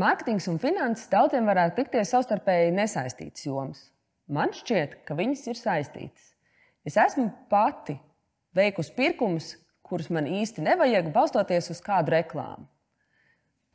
Mārketings 0.00 0.46
un 0.48 0.60
finanses 0.62 1.10
daudziem 1.12 1.48
varētu 1.50 1.82
likties 1.82 2.12
savstarpēji 2.14 2.72
nesaistītas 2.76 3.44
jomas. 3.44 3.80
Man 4.30 4.54
šķiet, 4.54 5.00
ka 5.04 5.16
viņas 5.18 5.48
ir 5.50 5.58
saistītas. 5.58 6.30
Es 6.86 6.96
esmu 6.96 7.26
pati 7.50 7.98
veikusi 8.56 8.94
pirkumus, 8.96 9.50
kurus 9.84 10.08
man 10.14 10.28
īsti 10.30 10.64
nevajag, 10.64 11.10
balstoties 11.12 11.72
uz 11.74 11.82
kādu 11.84 12.14
reklāmu. 12.14 12.68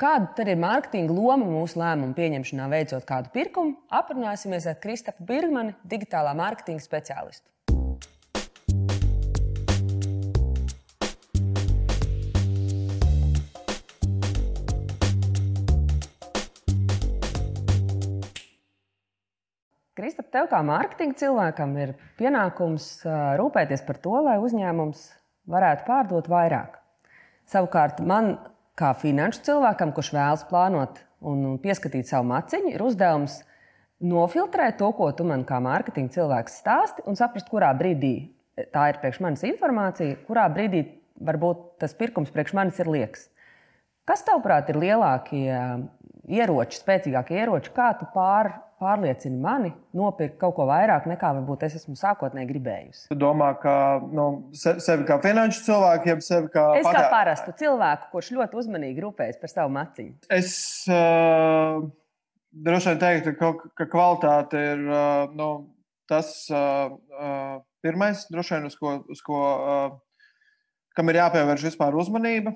Kāda 0.02 0.32
tad 0.36 0.50
ir 0.52 0.60
mārketinga 0.60 1.14
loma 1.16 1.46
mūsu 1.48 1.80
lēmumu 1.80 2.16
pieņemšanā, 2.18 2.66
veicot 2.72 3.06
kādu 3.08 3.32
pirkumu? 3.36 3.78
Aprunāsimies 3.96 4.66
ar 4.68 4.80
Kristapu 4.82 5.24
Birgmani, 5.28 5.76
digitālā 5.88 6.34
mārketinga 6.36 6.84
speciālistu. 6.84 7.48
Kristap, 20.06 20.28
tev 20.30 20.46
kā 20.52 20.60
mārketinga 20.62 21.18
cilvēkam 21.18 21.72
ir 21.82 21.92
pienākums 22.20 23.00
rūpēties 23.40 23.82
par 23.88 23.98
to, 24.04 24.12
lai 24.28 24.36
uzņēmums 24.38 25.00
varētu 25.50 25.86
pārdot 25.88 26.28
vairāk. 26.30 26.76
Savukārt 27.50 28.04
man, 28.06 28.36
kā 28.78 28.92
finanšu 29.02 29.42
cilvēkam, 29.48 29.96
kurš 29.98 30.12
vēlas 30.14 30.44
plānot 30.46 31.00
un 31.26 31.56
pieskatīt 31.64 32.06
savu 32.06 32.28
maciņu, 32.30 32.76
ir 32.76 32.84
uzdevums 32.86 33.40
nofiltrēt 34.06 34.78
to, 34.78 34.92
ko 34.94 35.08
tu 35.18 35.26
man 35.26 35.42
kā 35.50 35.58
mārketinga 35.66 36.14
cilvēks 36.20 36.60
stāsti, 36.62 37.08
un 37.10 37.18
saprast, 37.18 37.50
kurā 37.50 37.72
brīdī 37.74 38.14
tā 38.78 38.92
ir 38.92 39.02
priekš 39.02 39.24
manis 39.26 39.42
informācija, 39.50 40.20
kurā 40.30 40.46
brīdī 40.54 40.84
varbūt 41.18 41.80
tas 41.82 41.98
pirkums 41.98 42.30
priekš 42.36 42.54
manis 42.54 42.78
ir 42.78 42.94
liekas. 42.94 43.26
Kas 44.06 44.22
tavuprāt 44.22 44.70
ir 44.70 44.78
lielākie 44.86 45.50
ieroči, 46.30 46.78
spēcīgākie 46.78 47.42
ieroči, 47.42 47.74
kā 47.74 47.90
tu 47.98 48.06
pār, 48.14 48.54
pārliecini 48.82 49.38
mani 49.42 49.72
nopirkt 49.96 50.38
kaut 50.42 50.56
ko 50.58 50.66
vairāk 50.70 51.08
nekā 51.10 51.32
varbūt 51.38 51.66
es 51.68 51.78
esmu 51.80 51.96
sākotnēji 52.00 52.50
gribējusi. 52.50 53.06
Tu 53.12 53.18
domā, 53.20 53.54
ka 53.62 53.76
nu, 54.04 54.28
sevi 54.54 55.08
kā 55.08 55.20
finanšu 55.24 55.64
cilvēku, 55.68 56.12
jeb 56.12 56.24
sevi 56.26 56.52
kā 56.54 56.66
es 56.80 56.88
patēr... 56.88 57.00
kā 57.00 57.14
parastu 57.14 57.56
cilvēku, 57.62 58.10
kurš 58.14 58.32
ļoti 58.36 58.60
uzmanīgi 58.62 59.06
rūpējas 59.06 59.40
par 59.42 59.54
savu 59.54 59.74
maciņu? 59.78 60.18
Es 60.36 60.56
uh, 60.92 61.86
droši 62.68 62.92
vien 62.92 63.04
teiktu, 63.06 63.36
ka, 63.40 63.54
ka 63.80 63.90
kvalitāte 63.92 64.66
ir 64.74 64.86
uh, 64.90 65.34
nu, 65.36 65.50
tas 66.12 66.34
uh, 66.54 66.92
uh, 67.16 67.58
pirmais, 67.86 68.28
droši 68.32 68.58
vien, 68.58 68.70
uz 68.70 68.80
ko, 68.80 68.98
uz 69.12 69.24
ko 69.26 69.42
uh, 69.56 69.90
kam 70.96 71.12
ir 71.12 71.22
jāpievērš 71.24 71.70
vispār 71.72 71.96
uzmanība. 72.00 72.56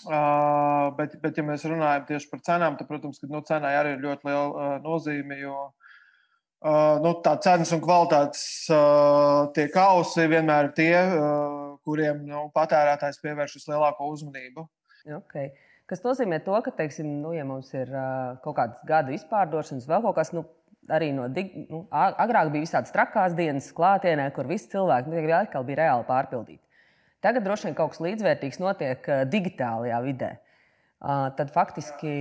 Uh, 0.00 0.88
bet, 0.96 1.18
bet, 1.20 1.36
ja 1.36 1.44
mēs 1.44 1.66
runājam 1.68 2.06
tieši 2.08 2.30
par 2.30 2.40
cenām, 2.46 2.76
tad, 2.78 2.88
protams, 2.88 3.18
ka 3.20 3.28
nu, 3.28 3.42
cenai 3.44 3.74
arī 3.76 3.96
ir 3.98 4.04
ļoti 4.06 4.28
liela 4.30 4.46
uh, 4.48 4.70
nozīme. 4.80 5.36
Jo 5.42 5.56
uh, 5.66 6.96
nu, 7.04 7.12
tā 7.24 7.34
cenas 7.44 7.72
un 7.76 7.82
kvalitātes 7.84 8.44
uh, 8.72 9.50
tie 9.56 9.66
kausi 9.74 10.24
vienmēr 10.30 10.70
ir 10.70 10.76
tie, 10.78 10.94
uh, 10.94 11.74
kuriem 11.84 12.22
nu, 12.30 12.46
patērētājs 12.56 13.20
pievērš 13.20 13.58
vislielāko 13.58 14.08
uzmanību. 14.14 14.64
Okay. 15.20 15.52
Tas 15.90 16.00
nozīmē, 16.06 16.38
to, 16.46 16.54
ka, 16.64 16.72
teiksim, 16.80 17.18
nu, 17.20 17.34
ja 17.36 17.44
mums 17.44 17.68
ir 17.74 17.92
uh, 17.92 18.40
kaut 18.44 18.56
kādas 18.56 18.80
gada 18.88 19.12
izpārdošanas, 19.12 19.88
vēl 19.90 20.04
kaut 20.06 20.16
kas, 20.16 20.32
nu, 20.32 20.46
arī 20.88 21.10
no 21.12 21.28
dig, 21.28 21.52
nu, 21.68 21.82
agrāk 21.92 22.52
bija 22.54 22.64
visādas 22.64 22.94
trakās 22.94 23.36
dienas 23.36 23.68
klātienē, 23.76 24.30
kur 24.32 24.48
visi 24.48 24.70
cilvēki 24.72 25.12
nu, 25.12 25.20
atkal 25.34 25.66
bija 25.66 25.82
reāli 25.84 26.08
pārpildīti. 26.08 26.62
Tagad 27.24 27.44
droši 27.44 27.68
vien 27.68 27.76
kaut 27.76 27.92
kas 27.94 28.02
līdzvērtīgs 28.04 28.60
notiek 28.62 29.08
eh, 29.08 29.24
digitālajā 29.28 29.98
vidē. 30.04 30.30
Ah, 31.00 31.30
tad 31.32 31.52
faktiski 31.52 32.12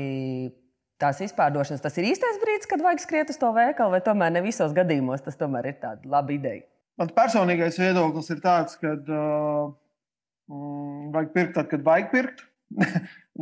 tās 0.99 1.19
izpārdošanas, 1.23 1.83
tas 1.83 1.97
ir 1.99 2.09
īstais 2.11 2.39
brīdis, 2.39 2.67
kad 2.69 2.83
vajag 2.83 3.01
skriet 3.03 3.31
uz 3.31 3.39
to 3.39 3.49
veikalu, 3.55 3.95
vai 3.95 4.01
tomēr 4.03 4.31
ne 4.35 4.43
visos 4.43 4.75
gadījumos 4.75 5.23
tas 5.23 5.39
tomēr 5.39 5.71
ir 5.71 5.79
tāda 5.81 6.11
laba 6.11 6.35
ideja. 6.35 6.63
Mans 6.99 7.15
personīgais 7.15 7.79
viedoklis 7.79 8.31
ir 8.33 8.41
tāds, 8.43 8.75
ka 8.79 8.93
uh, 8.95 9.69
mm, 10.51 11.11
vajag 11.15 11.33
pirkt 11.35 11.53
tad, 11.55 11.69
kad 11.71 11.83
vajag 11.85 12.09
pirkt. 12.11 12.43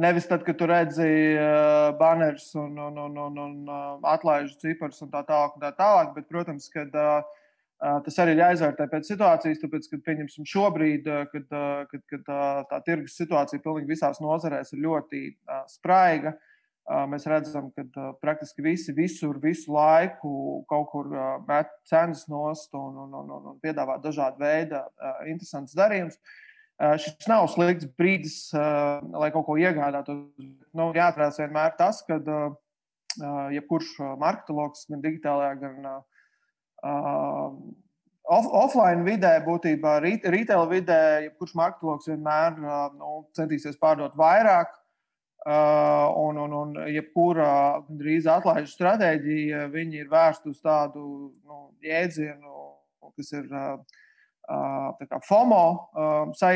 Nevis 0.04 0.30
tad, 0.30 0.44
kad 0.46 0.58
tu 0.60 0.68
redzi 0.70 1.10
uh, 1.34 1.90
banerus 1.98 2.52
un, 2.58 2.78
un, 2.78 3.00
un, 3.08 3.18
un, 3.24 3.40
un 3.46 3.56
uh, 3.66 3.96
atlaižu 4.14 4.54
ciparus 4.62 5.02
un 5.06 5.10
tā 5.14 5.24
tālāk, 5.26 5.58
un 5.58 5.66
tā 5.66 5.74
tālāk. 5.78 6.14
Bet, 6.18 6.30
protams, 6.30 6.70
kad 6.74 6.94
uh, 6.94 7.26
Tas 7.78 8.16
arī 8.24 8.34
ir 8.34 8.40
jāizvērtē 8.42 8.88
pēc 8.90 9.10
situācijas, 9.12 9.60
tāpēc, 9.62 9.84
kad 9.92 10.02
pieņemsim 10.08 10.46
šobrīd, 10.50 11.10
kad, 11.30 11.52
kad, 11.92 12.06
kad 12.10 12.24
tā, 12.72 12.80
tirgus 12.88 13.18
situācija 13.20 13.62
pilnīgi 13.62 13.92
visās 13.92 14.18
nozarēs 14.24 14.74
ir 14.74 14.82
ļoti 14.82 15.22
spraiga. 15.70 16.34
Mēs 17.12 17.28
redzam, 17.30 17.68
ka 17.76 18.08
praktiski 18.24 18.66
visi 18.66 18.96
visur, 18.98 19.38
visu 19.44 19.76
laiku 19.76 20.64
kaut 20.72 20.90
kur 20.90 21.12
met 21.46 21.70
cenas 21.86 22.26
nost 22.32 22.74
un, 22.80 22.98
un, 23.06 23.14
un, 23.22 23.32
un, 23.38 23.48
un 23.54 23.62
piedāvā 23.62 24.00
dažādu 24.02 24.42
veidu 24.42 24.82
interesantus 25.30 25.78
darījumus. 25.78 26.18
Šis 27.04 27.30
nav 27.30 27.46
slikts 27.54 27.90
brīdis, 28.00 28.40
lai 28.58 29.30
kaut 29.36 29.46
ko 29.46 29.62
iegādātos. 29.62 30.26
Nu, 30.74 30.90
jāatcerās 30.98 31.38
vienmēr 31.44 31.78
tas, 31.78 32.02
ka 32.10 32.18
jebkurš 33.54 33.98
marketologs 34.18 34.88
gan 34.90 35.06
digitālajā, 35.06 35.58
gan 35.62 35.92
Uh, 35.98 36.17
off, 36.84 38.50
offline 38.64 39.06
vidē, 39.08 39.38
būtībā 39.46 39.98
retail 40.04 40.68
vidē, 40.70 41.00
jebkurš 41.28 41.56
marketologs 41.58 42.10
vienmēr 42.10 42.58
nu, 42.60 43.22
centīsies 43.38 43.80
pārdot 43.82 44.18
vairāk. 44.20 44.74
Un, 45.48 46.36
un, 46.44 46.54
un 46.54 46.74
jebkura 46.92 47.50
drīz 47.88 48.26
atlaižu 48.28 48.68
stratēģija, 48.74 49.68
viņi 49.72 50.02
ir 50.02 50.10
vērsta 50.12 50.52
uz 50.52 50.58
tādu 50.60 51.04
nu, 51.32 51.60
jēdzienu, 51.86 52.56
kas 53.16 53.32
ir 53.38 53.46
uh, 53.56 55.22
FOMO, 55.24 55.62
uh, 55.96 56.50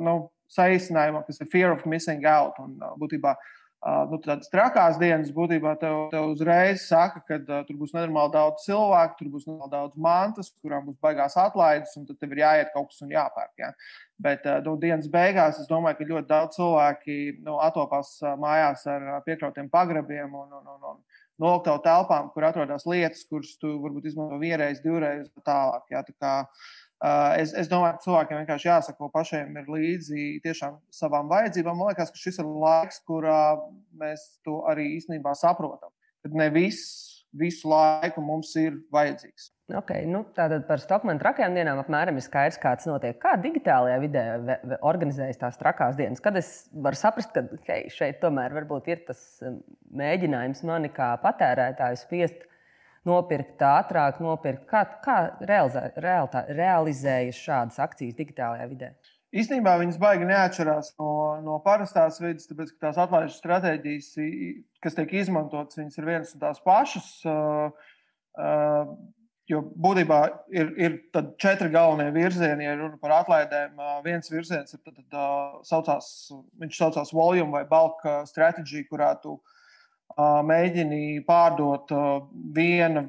nu, 0.00 0.14
saīsinājumā, 0.54 1.26
kas 1.26 1.42
ir 1.44 1.50
fear 1.52 1.74
of 1.74 1.84
missing 1.84 2.24
out. 2.24 2.56
Un, 2.62 2.78
būtībā 3.02 3.34
uh, 3.36 3.52
nu, 4.08 4.18
tādas 4.24 4.48
trakās 4.52 4.96
dienas 5.00 5.32
būtībā 5.34 5.74
tev, 5.80 6.06
tev 6.12 6.30
uzreiz 6.30 6.86
saka, 6.88 7.20
ka 7.28 7.36
uh, 7.40 7.64
tur 7.68 7.76
būs 7.82 7.92
nenormāli 7.92 8.32
daudz 8.32 8.64
cilvēku, 8.64 9.18
tur 9.18 9.32
būs 9.34 9.44
nenormāli 9.44 9.74
daudz 9.74 9.98
mantas, 10.06 10.48
kurām 10.64 10.86
būs 10.86 10.96
baigās 11.04 11.36
atlaides, 11.40 11.92
un 12.00 12.06
tad 12.08 12.16
tev 12.20 12.32
ir 12.32 12.40
jāiet 12.44 12.72
kaut 12.72 12.88
kas 12.92 13.02
un 13.04 13.12
jāpērk. 13.12 13.52
Ja? 13.60 13.72
Bet 14.24 14.46
uh, 14.48 14.62
nu, 14.64 14.78
dienas 14.80 15.10
beigās 15.12 15.60
es 15.60 15.68
domāju, 15.68 15.98
ka 16.00 16.08
ļoti 16.12 16.30
daudz 16.30 16.56
cilvēki 16.56 17.18
nu, 17.44 17.58
atopās 17.64 18.16
uh, 18.22 18.38
mājās 18.40 18.86
ar 18.88 19.10
piekrautiem 19.26 19.68
pagrabiem 19.72 20.32
un, 20.32 20.48
un, 20.48 20.72
un, 20.76 20.88
un 20.94 21.02
noliktavu 21.44 21.82
telpām, 21.84 22.32
kur 22.32 22.48
atrodas 22.48 22.88
lietas, 22.88 23.26
kuras 23.28 23.52
tu 23.60 23.76
varbūt 23.84 24.08
izmanto 24.08 24.40
vienreiz, 24.40 24.80
divreiz 24.80 25.28
tālāk. 25.44 25.84
Ja? 25.92 26.06
Tā 26.08 26.16
kā, 26.16 26.34
uh, 26.46 26.48
Uh, 26.48 26.83
es, 27.40 27.54
es 27.58 27.70
domāju, 27.70 27.96
ka 27.96 28.04
cilvēkiem 28.06 28.40
vienkārši 28.40 28.70
jāsako 28.70 29.10
pašiem 29.14 29.56
ir 29.60 29.72
līdzi 29.74 30.28
tiešām 30.44 30.78
savām 30.94 31.28
vajadzībām. 31.32 31.76
Man 31.80 31.92
liekas, 31.92 32.12
ka 32.14 32.20
šis 32.20 32.40
ir 32.42 32.48
laiks, 32.48 33.02
kurā 33.08 33.56
mēs 34.00 34.28
to 34.46 34.62
arī 34.70 34.94
īstenībā 34.98 35.34
saprotam. 35.38 35.92
Kad 36.24 36.38
ne 36.38 36.48
viss 36.54 37.14
visu 37.34 37.68
laiku 37.68 38.22
mums 38.24 38.52
ir 38.60 38.78
vajadzīgs. 38.94 39.50
Okay, 39.74 40.04
nu, 40.04 40.20
tātad 40.36 40.66
par 40.68 40.80
Stokmanu 40.82 41.22
trakajām 41.22 41.54
dienām 41.56 41.78
apmēram 41.80 42.18
ir 42.20 42.24
skaidrs, 42.26 42.58
kā 42.60 42.74
tas 42.76 42.88
notiek. 42.88 43.16
Kā 43.20 43.32
digitālajā 43.40 43.96
vidē 44.02 44.24
organizējas 44.84 45.40
tās 45.40 45.56
trakās 45.60 45.96
dienas? 45.96 46.20
Kad 46.24 46.36
es 46.36 46.50
varu 46.84 47.00
saprast, 47.00 47.32
ka 47.32 47.46
hei, 47.70 47.88
šeit 47.92 48.20
tomēr 48.20 48.52
ir 48.60 49.00
tas 49.08 49.22
um, 49.40 49.62
mēģinājums 49.96 50.60
mani 50.68 50.92
kā 50.92 51.14
patērētāju 51.24 52.00
spiest 52.02 52.44
nopirkt 53.08 53.62
ātrāk, 53.64 54.20
nopirkt. 54.24 54.66
Kā, 54.70 54.84
kā 55.04 55.16
realizē, 55.44 55.88
realitā, 56.00 56.44
realizējas 56.50 57.40
šādas 57.40 57.80
akcijas 57.84 58.16
digitālajā 58.18 58.68
vidē? 58.70 58.92
Īstenībā 59.34 59.74
viņas 59.80 59.98
baigi 59.98 60.28
neatšķirās 60.28 60.92
no, 61.00 61.10
no 61.42 61.58
parastās 61.64 62.20
vidas, 62.22 62.46
tāpēc 62.46 62.70
ka 62.74 62.86
tās 62.86 63.00
atlaižu 63.02 63.34
stratēģijas, 63.34 64.12
kas 64.84 64.96
tiek 64.98 65.16
izmantotas, 65.18 65.80
viņas 65.80 65.98
ir 65.98 66.06
vienas 66.06 66.32
un 66.36 66.44
tās 66.44 66.62
pašas. 66.64 67.10
Uh, 67.26 67.92
uh, 68.38 68.96
Jo 69.44 69.58
būtībā 69.60 70.18
ir, 70.56 70.70
ir 70.80 70.94
četri 71.36 71.66
galvenie 71.68 72.14
virzieni, 72.14 72.64
ja 72.64 72.78
runa 72.78 72.96
par 72.96 73.12
atlaidēm. 73.18 73.74
Uh, 73.76 73.98
viens 74.00 74.30
virziens 74.32 74.72
ir 74.72 74.80
tad, 74.80 74.94
tad, 74.96 75.18
uh, 75.20 75.58
saucās, 75.68 76.06
viņš 76.62 76.78
saucās 76.78 77.12
volume 77.12 77.52
vai 77.52 77.60
bulk 77.68 78.00
stratēģija, 78.30 78.86
kurā 78.88 79.10
tu 79.20 79.34
uh, 79.34 79.53
mēģini 80.18 81.24
pārdot 81.26 81.90
viena, 82.54 83.04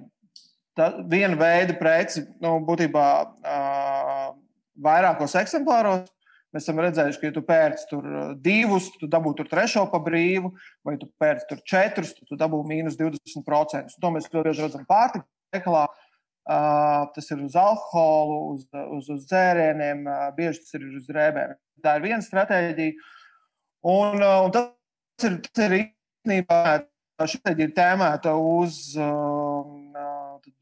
ta, 0.78 0.92
viena 1.10 1.38
veida 1.40 1.76
preci, 1.80 2.26
nu, 2.42 2.58
būtībā 2.66 3.06
vairākos 4.86 5.38
eksemplāros. 5.42 6.10
Mēs 6.56 6.64
esam 6.64 6.78
redzējuši, 6.80 7.20
ka, 7.20 7.28
ja 7.28 7.36
tu 7.36 7.42
pērci 7.44 7.88
tur 7.90 8.06
divus, 8.40 8.88
tu 8.96 9.10
dabū 9.12 9.34
tur 9.36 9.50
trešo 9.52 9.90
pa 9.92 10.00
brīvu, 10.00 10.54
vai 10.88 10.94
tu 11.02 11.10
pērci 11.20 11.50
tur 11.50 11.60
četrus, 11.68 12.14
tad 12.16 12.30
tu 12.30 12.38
dabū 12.40 12.62
mīnus 12.64 12.96
20%. 12.96 13.98
To 14.00 14.12
mēs 14.16 14.30
ļoti 14.32 14.46
bieži 14.48 14.64
redzam 14.64 14.86
pārtikas 14.88 15.28
veikalā. 15.52 15.84
Uh, 16.46 17.10
tas 17.16 17.28
ir 17.34 17.42
uz 17.42 17.56
alkoholu, 17.58 18.38
uz, 18.54 18.66
uz, 18.94 19.08
uz 19.10 19.24
dzērieniem, 19.26 20.04
uh, 20.06 20.28
bieži 20.38 20.62
tas 20.62 20.78
ir 20.78 20.84
uz 20.94 21.08
rēbēm. 21.12 21.56
Tā 21.84 21.96
ir 21.98 22.06
viena 22.06 22.22
stratēģija. 22.24 23.08
Un, 23.90 24.22
uh, 24.22 24.44
un 24.46 24.54
tas 24.54 25.26
ir, 25.26 25.40
tas 25.50 25.64
ir 25.66 25.76
īstenībā 25.80 26.60
šeit 27.24 27.60
ir 27.64 27.74
tēmēta 27.76 28.34
uz 28.36 28.96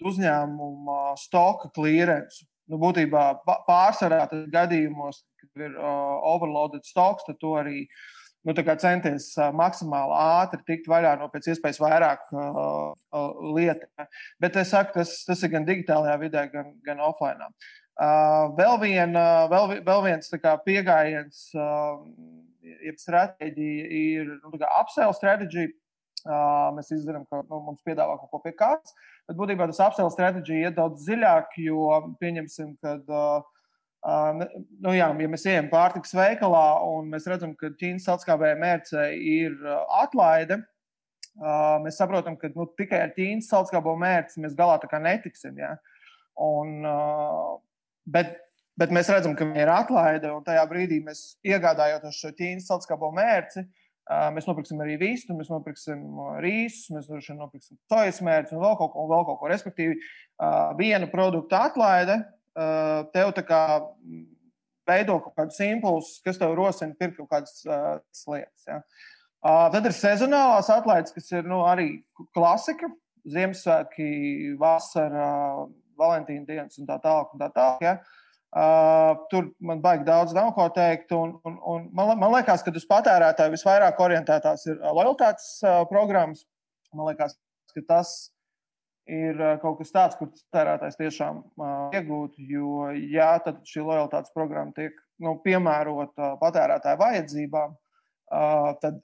uzņēmuma 0.04 1.14
stoka 1.20 1.72
klīrensu. 1.76 2.46
Nu, 2.72 2.80
būtībā 2.80 3.24
pārsvarā 3.68 4.24
gadījumos, 4.52 5.24
kad 5.42 5.66
ir 5.66 5.74
overloaded 5.80 6.86
stoks, 6.88 7.26
tad 7.28 7.40
to 7.42 7.58
arī 7.60 7.84
nu, 8.48 8.56
centies 8.56 9.34
maksimāli 9.56 10.16
ātri 10.20 10.62
tikt 10.68 10.88
vaļā 10.92 11.18
no 11.20 11.28
pēc 11.32 11.52
iespējas 11.54 11.82
vairāk 11.84 12.24
uh, 12.32 12.94
lietu. 13.56 13.88
Bet 14.40 14.56
es 14.60 14.72
saku, 14.72 14.96
tas, 15.00 15.16
tas 15.28 15.44
ir 15.44 15.52
gan 15.54 15.68
digitālajā 15.68 16.18
vidē, 16.24 16.48
gan, 16.54 16.72
gan 16.86 17.04
offline. 17.04 17.52
Uh, 17.94 18.50
vēl, 18.58 18.80
vien, 18.82 19.14
uh, 19.14 19.46
vēl, 19.52 19.78
vēl 19.86 20.02
viens 20.08 20.34
pieejams, 20.66 21.44
uh, 21.54 22.00
jeb 22.64 22.98
stratēģija 22.98 23.88
ir 24.00 24.32
nu, 24.40 24.56
upsell 24.80 25.14
stratēģija. 25.20 25.76
Uh, 26.24 26.70
mēs 26.78 26.88
izdarām, 26.96 27.26
ka 27.28 27.42
nu, 27.50 27.58
mums 27.66 27.82
piedāvā 27.84 28.14
kaut 28.16 28.30
ko 28.32 28.40
pie 28.46 28.54
kārtas, 28.56 28.94
bet 29.28 29.36
būtībā 29.36 29.66
tas 29.68 29.82
upsell 29.84 30.12
stratēģija 30.14 30.70
iet 30.70 30.78
daudz 30.78 31.04
dziļāk, 31.04 31.58
jo 31.66 31.90
pieņemsim, 32.22 32.78
ka 32.80 32.94
uh, 33.04 33.50
Uh, 34.04 34.36
nu, 34.84 34.92
jā, 34.92 35.06
ja 35.16 35.28
mēs 35.32 35.46
ejam 35.48 35.70
pārtikas 35.72 36.12
veikalā 36.18 36.64
un 36.92 37.08
mēs 37.14 37.24
redzam, 37.32 37.54
ka 37.56 37.70
Ķīnas 37.80 38.04
salskābēja 38.10 38.58
mērce 38.60 39.06
ir 39.16 39.54
atlaide, 39.96 40.58
uh, 41.40 41.78
mēs 41.80 42.02
saprotam, 42.02 42.36
ka 42.40 42.50
nu, 42.52 42.66
tikai 42.76 43.00
ar 43.06 43.14
Ķīnas 43.16 43.48
salskābo 43.54 43.94
mērci 44.02 44.44
mēs 44.44 44.58
galā 44.60 44.76
netiksim. 45.06 45.56
Ja? 45.56 45.78
Un, 46.36 46.84
uh, 46.84 47.54
bet, 48.04 48.36
bet 48.76 48.92
mēs 48.92 49.08
redzam, 49.08 49.38
ka 49.40 49.48
viņi 49.48 49.64
ir 49.64 49.72
atlaide, 49.72 50.34
un 50.36 50.44
tajā 50.44 50.68
brīdī 50.68 51.00
mēs 51.06 51.38
iegādājoties 51.48 52.20
šo 52.20 52.36
Ķīnas 52.36 52.68
salskābo 52.68 53.14
mērci, 53.16 53.64
Mēs 54.36 54.48
nopirksim 54.50 54.82
arī 54.84 54.98
vistu, 55.00 55.32
mēs 55.38 55.48
nopirksim 55.48 56.02
rīsus, 56.44 56.90
mēs 56.92 57.30
nopirksim 57.38 57.78
sojas 57.88 58.20
mērķus 58.26 58.56
un 58.58 58.64
vēl 58.66 58.74
kaut 58.80 58.92
ko, 58.92 59.06
vēl 59.08 59.24
kaut 59.30 59.40
ko. 59.40 59.48
Respektīvi, 59.52 59.96
viena 60.80 61.08
produkta 61.08 61.62
atlaide 61.70 62.18
tev 63.16 63.32
tā 63.38 63.44
kā 63.48 63.62
veido 64.84 65.16
kaut 65.24 65.38
kādus 65.40 65.62
impulsus, 65.64 66.20
kas 66.26 66.38
tev 66.42 66.52
rosina 66.60 66.98
pirkt 67.00 67.22
kaut 67.22 67.32
kādas 67.32 68.26
lietas. 68.28 68.68
Ja. 68.68 68.82
Tad 69.72 69.88
ir 69.88 69.96
sezonālās 69.96 70.68
atlaides, 70.72 71.16
kas 71.16 71.32
ir 71.32 71.48
nu, 71.48 71.64
arī 71.68 72.04
klasika. 72.36 72.92
Ziemassvētki, 73.24 74.06
vasara, 74.60 75.30
Valentīna 75.96 76.44
dienas 76.44 76.76
un 76.82 76.90
tā 76.90 76.98
tālāk. 77.00 77.32
Un 77.32 77.40
tā 77.40 77.48
tālāk 77.56 77.86
ja. 77.86 77.94
Uh, 78.56 79.14
tur 79.32 79.50
man 79.60 79.82
baigi 79.84 80.06
daudz 80.08 80.34
nav 80.36 80.54
ko 80.58 80.68
teikt. 80.76 81.12
Un, 81.18 81.36
un, 81.46 81.58
un 81.74 81.88
man, 81.96 82.14
man 82.22 82.36
liekas, 82.38 82.64
ka 82.66 82.74
uz 82.76 82.86
patērētāju 82.90 83.56
visvairāk 83.56 84.00
orientētās 84.06 84.68
ir 84.70 84.80
lojalitātes 84.84 85.50
uh, 85.66 85.82
programmas. 85.90 86.46
Man 86.94 87.10
liekas, 87.12 87.38
ka 87.74 87.86
tas 87.90 88.14
ir 89.10 89.40
kaut 89.62 89.82
kas 89.82 89.92
tāds, 89.92 90.18
kur 90.20 90.30
tērētājs 90.56 91.00
tiešām 91.00 91.42
uh, 91.44 91.88
iegūtu. 91.96 92.44
Jo, 92.50 92.92
ja 93.12 93.36
šī 93.44 93.84
lojalitātes 93.84 94.34
programma 94.36 94.72
tiek 94.78 94.96
nu, 95.24 95.36
piemērota 95.44 96.36
patērētāja 96.42 97.02
vajadzībām, 97.02 97.74
uh, 97.74 98.70
tad 98.84 99.02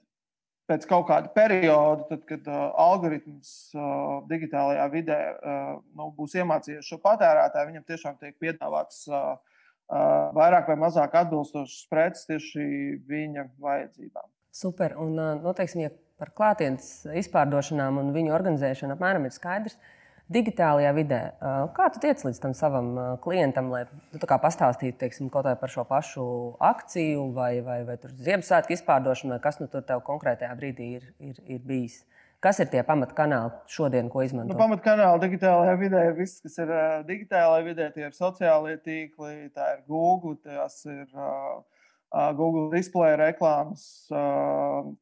pēc 0.70 0.86
kaut 0.90 1.06
kāda 1.10 1.30
perioda, 1.34 2.06
tad, 2.08 2.24
kad 2.28 2.48
uh, 2.50 2.70
algoritms 2.78 3.52
uh, 3.74 4.20
digitālajā 4.30 4.88
vidē 4.92 5.20
uh, 5.34 5.70
nu, 5.98 6.10
būs 6.16 6.36
iemācījies 6.38 6.86
šo 6.86 7.00
patērētāju, 7.02 7.72
viņam 7.72 7.86
tiešām 7.90 8.18
tiek 8.20 8.36
piedāvāts 8.42 9.02
uh, 9.10 9.32
uh, 9.90 10.28
vairāk 10.36 10.70
vai 10.70 10.78
mazāk 10.86 11.16
atbilstošas 11.24 11.88
preces 11.90 12.28
tieši 12.30 12.68
viņa 13.10 13.48
vajadzībām. 13.62 14.30
Super. 14.54 14.96
Un, 14.98 15.18
nu, 15.42 15.54
teiksim, 15.54 15.84
ja 15.86 15.92
par 16.20 16.32
klātienes 16.36 17.06
izpārdošanām 17.22 18.00
un 18.02 18.14
viņu 18.14 18.34
organizēšanu 18.36 18.96
apmēram 18.96 19.26
ir 19.26 19.34
skaidrs. 19.34 19.78
Digitālajā 20.30 20.90
vidē, 20.94 21.20
kā 21.74 21.88
tu 21.90 21.98
tiec 22.04 22.20
līdz 22.22 22.38
tam 22.38 22.52
savam 22.54 22.90
klientam, 23.24 23.72
lai 23.72 23.80
tu 24.14 24.28
pastāstītu 24.30 25.00
teiksim, 25.00 25.30
kaut 25.32 25.48
kā 25.48 25.56
par 25.58 25.72
šo 25.72 25.82
pašu 25.88 26.26
akciju, 26.62 27.24
vai, 27.34 27.56
vai, 27.66 27.80
vai 27.88 27.96
Ziemassvētku 27.98 28.76
izpārdošanu, 28.76 29.34
vai 29.34 29.40
kas 29.42 29.58
nu 29.58 29.66
tur 29.72 29.82
tev 29.88 30.04
konkrētajā 30.06 30.52
brīdī 30.60 30.86
ir, 31.00 31.08
ir, 31.18 31.40
ir 31.50 31.64
bijis? 31.66 32.04
Kas 32.40 32.62
ir 32.62 32.70
tie 32.72 32.80
pamatkanāli 32.86 33.50
šodien, 33.68 34.06
ko 34.08 34.22
izmanto? 34.24 34.54
Nu, 34.54 34.60
pamatkanāli 34.60 35.20
digitālajā 35.26 35.74
vidē 35.82 36.04
ir 36.08 36.14
viss, 36.16 36.38
kas 36.40 36.54
ir 36.62 36.70
uh, 36.72 37.02
digitālajā 37.10 37.66
vidē. 37.66 37.88
Tie 37.92 38.06
ir 38.06 38.14
sociālie 38.16 38.78
tīkli, 38.80 39.50
tā 39.52 39.66
ir 39.74 39.82
Google, 39.90 40.38
tas 40.46 40.78
ir 40.88 41.10
uh, 41.10 41.58
Google 42.38 42.70
display 42.72 43.12
reklāmas, 43.20 43.82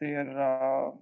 tie 0.01 0.11
ir 0.25 0.33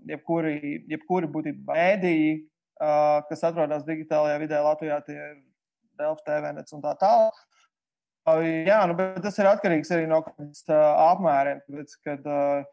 jebkuri, 0.06 0.76
jebkuri 0.92 1.30
būtībā 1.32 1.74
mēdīji, 1.74 2.36
kas 2.78 3.44
atrodas 3.48 3.84
digitālajā 3.86 4.40
vidē 4.42 4.62
Latvijā, 4.64 5.00
tie 5.06 5.16
ir 5.16 5.36
Delft, 5.96 6.24
TVNets 6.26 6.76
un 6.76 6.82
tā 6.84 6.94
tālāk. 7.00 7.44
Jā, 8.66 8.80
nu, 8.90 8.96
bet 8.98 9.20
tas 9.22 9.36
ir 9.38 9.46
atkarīgs 9.46 9.92
arī 9.94 10.08
no 10.10 10.18
apmēriem, 10.18 11.60
tāpēc, 11.62 11.92
kad 12.02 12.24
uh, 12.26 12.64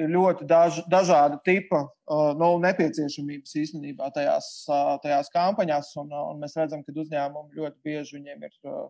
ir 0.00 0.08
ļoti 0.14 0.48
daž, 0.48 0.80
dažāda 0.88 1.36
tipa 1.44 1.82
uh, 1.84 2.30
nu, 2.40 2.54
nepieciešamības 2.64 3.52
īstenībā 3.62 4.08
tajās, 4.16 4.48
uh, 4.72 4.94
tajās 5.04 5.28
kampaņās, 5.34 5.92
un, 6.00 6.08
uh, 6.08 6.30
un 6.32 6.40
mēs 6.40 6.56
redzam, 6.56 6.80
ka 6.86 6.96
uzņēmumi 6.96 7.60
ļoti 7.60 7.84
bieži 7.84 8.16
viņiem 8.16 8.48
ir 8.48 8.56
uh, 8.72 8.88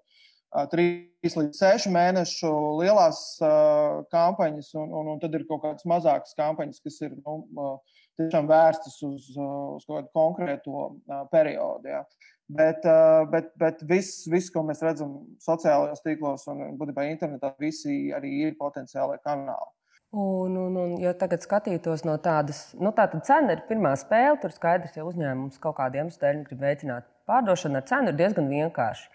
trīs 0.71 1.35
līdz 1.35 1.65
sešu 1.65 1.91
mēnešu 1.99 2.55
lielās 2.79 3.23
uh, 3.43 4.05
kampaņas, 4.15 4.71
un, 4.79 4.95
un, 5.03 5.15
un 5.17 5.23
tad 5.25 5.35
ir 5.35 5.49
kaut 5.51 5.67
kādas 5.67 5.83
mazākas 5.83 6.39
kampaņas, 6.39 6.79
kas 6.87 7.03
ir 7.09 7.19
nu, 7.19 7.41
uh, 7.59 7.98
tiešām 8.19 8.51
vērstas 8.51 8.99
uz, 9.07 9.31
uz 9.37 9.87
kādu 9.87 10.09
konkrēto 10.17 10.91
periodu. 11.33 11.91
Ja. 11.95 12.03
Bet, 12.49 12.85
bet, 13.33 13.51
bet 13.61 13.83
viss, 13.89 14.23
vis, 14.33 14.49
ko 14.53 14.63
mēs 14.65 14.81
redzam 14.85 15.19
sociālajos 15.45 16.01
tīklos 16.05 16.47
un 16.49 16.79
būtībā 16.81 17.05
internetā, 17.11 17.53
visi 17.61 18.09
arī 18.17 18.39
ir 18.47 18.57
potenciāli 18.61 19.19
kanāli. 19.25 19.75
Un, 20.11 20.55
un, 20.57 20.77
un, 20.81 20.93
ja 21.03 21.13
tagad 21.13 21.43
skatītos 21.45 22.07
no 22.09 22.15
tādas, 22.25 22.71
nu, 22.81 22.95
tā 22.97 23.05
tad 23.13 23.27
cena 23.29 23.53
ir 23.53 23.67
pirmā 23.69 23.93
spēle. 24.01 24.39
Tur 24.41 24.55
skaidrs, 24.55 24.97
ja 24.97 25.05
uzņēmums 25.05 25.61
kaut 25.61 25.77
kādiem 25.77 26.07
iemesliem 26.07 26.47
grib 26.47 26.63
veicināt 26.65 27.05
pārdošanu 27.29 27.77
ar 27.77 27.85
cenu, 27.91 28.15
ir 28.15 28.17
diezgan 28.17 28.49
vienkārši. 28.49 29.11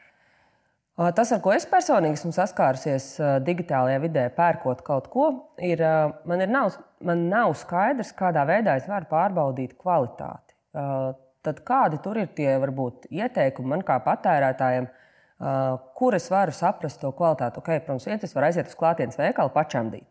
Tas, 0.94 1.32
ar 1.34 1.40
ko 1.42 1.50
es 1.56 1.64
personīgi 1.66 2.20
esmu 2.20 2.30
saskārusies 2.36 3.16
digitālajā 3.42 4.02
vidē, 4.04 4.28
pērkot 4.36 4.84
kaut 4.86 5.08
ko, 5.10 5.30
ir, 5.58 5.82
man, 6.30 6.44
ir 6.46 6.52
nav, 6.54 6.76
man 7.02 7.24
nav 7.32 7.56
skaidrs, 7.58 8.12
kādā 8.14 8.44
veidā 8.46 8.76
es 8.78 8.86
varu 8.86 9.10
pārbaudīt 9.10 9.74
kvalitāti. 9.80 10.54
Tad 11.44 11.64
kādi 11.66 11.98
tur 12.04 12.20
ir 12.22 12.30
tie 12.38 12.52
varbūt 12.62 13.10
ieteikumi 13.10 13.74
man 13.74 13.82
kā 13.88 13.98
patērētājiem, 14.06 14.86
kur 15.98 16.14
es 16.14 16.30
varu 16.30 16.54
saprast 16.54 17.02
to 17.02 17.10
kvalitāti? 17.18 17.58
Okay, 17.64 17.82
protams, 17.82 18.06
viens 18.12 18.30
es 18.30 18.38
varu 18.38 18.52
aiziet 18.52 18.70
uz 18.70 18.78
klātienes 18.78 19.18
veikalu 19.18 19.50
pačamdīt. 19.58 20.06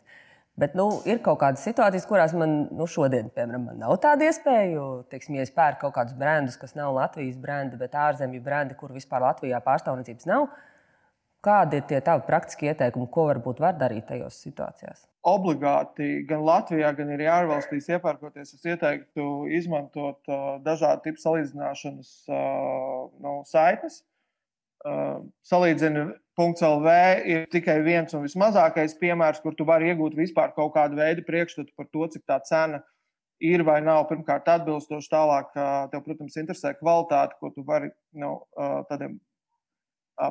Bet 0.58 0.74
nu, 0.76 0.88
ir 1.08 1.22
kaut 1.24 1.38
kādas 1.40 1.62
situācijas, 1.64 2.04
kurās 2.10 2.34
man 2.36 2.66
nu, 2.74 2.90
šodien, 2.90 3.30
piemēram, 3.32 3.70
man 3.70 3.78
nav 3.80 3.94
tāda 4.02 4.26
iespēja. 4.26 4.82
Teiksim, 5.14 5.38
ja 5.38 5.46
es 5.46 5.54
pērku 5.54 5.86
kaut 5.86 5.94
kādus 5.96 6.18
brendus, 6.18 6.58
kas 6.60 6.74
nav 6.76 6.92
Latvijas 6.98 7.38
brendi, 7.40 7.78
bet 7.80 7.94
ārzemju 7.96 8.42
brendi, 8.44 8.76
kur 8.76 8.92
vispār 8.92 9.24
Latvijā 9.24 9.62
pārstāvniecības 9.64 10.28
nav, 10.28 10.50
Kādi 11.42 11.80
ir 11.80 11.86
tie 11.90 11.98
tavi 12.06 12.22
praktiski 12.22 12.68
ieteikumi, 12.70 13.08
ko 13.10 13.24
varbūt 13.26 13.58
var 13.62 13.74
darīt 13.74 14.04
tajos 14.06 14.36
situācijās? 14.44 15.00
Obligāti 15.26 16.20
gan 16.28 16.44
Latvijā, 16.46 16.92
gan 16.94 17.10
arī 17.16 17.26
ārvalstīs 17.30 17.88
iepērkoties, 17.96 18.52
es 18.54 18.68
ieteiktu 18.70 19.26
izmantot 19.58 20.30
uh, 20.30 20.44
dažādu 20.62 21.02
tipu 21.08 21.22
salīdzināšanas 21.22 22.12
uh, 22.30 23.08
no 23.22 23.34
saites. 23.50 24.04
Uh, 24.86 25.26
Salīdzina.CLV 25.46 26.94
ir 27.34 27.50
tikai 27.50 27.76
viens 27.86 28.14
un 28.14 28.22
vismazākais 28.22 28.94
piemērs, 29.02 29.42
kur 29.42 29.58
tu 29.58 29.66
vari 29.66 29.90
iegūt 29.90 30.14
vispār 30.18 30.54
kaut 30.54 30.76
kādu 30.78 30.98
veidu 31.02 31.26
priekšstatu 31.26 31.74
par 31.74 31.90
to, 31.90 32.06
cik 32.14 32.26
tā 32.26 32.38
cena 32.46 32.84
ir 33.42 33.66
vai 33.66 33.80
nav. 33.82 34.04
Pirmkārt, 34.10 34.46
atbilstoši 34.46 35.10
tālāk, 35.10 35.50
uh, 35.58 35.90
tev, 35.90 36.06
protams, 36.06 36.38
interesē 36.38 36.74
kvalitāte, 36.78 37.38
ko 37.42 37.50
tu 37.50 37.66
vari 37.66 37.90
no 38.14 38.36
uh, 38.54 38.86
tādiem 38.86 39.18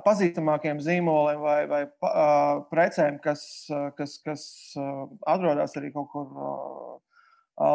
pazīstamākiem 0.06 0.80
zīmoliem 0.84 1.42
vai, 1.44 1.60
vai 1.70 1.82
uh, 1.88 2.62
precēm, 2.72 3.20
kas, 3.24 3.44
kas, 3.98 4.18
kas 4.26 4.44
uh, 4.80 5.08
atrodas 5.28 5.76
arī 5.80 5.92
kaut 5.96 6.10
kur 6.14 6.30
uh, 6.32 6.96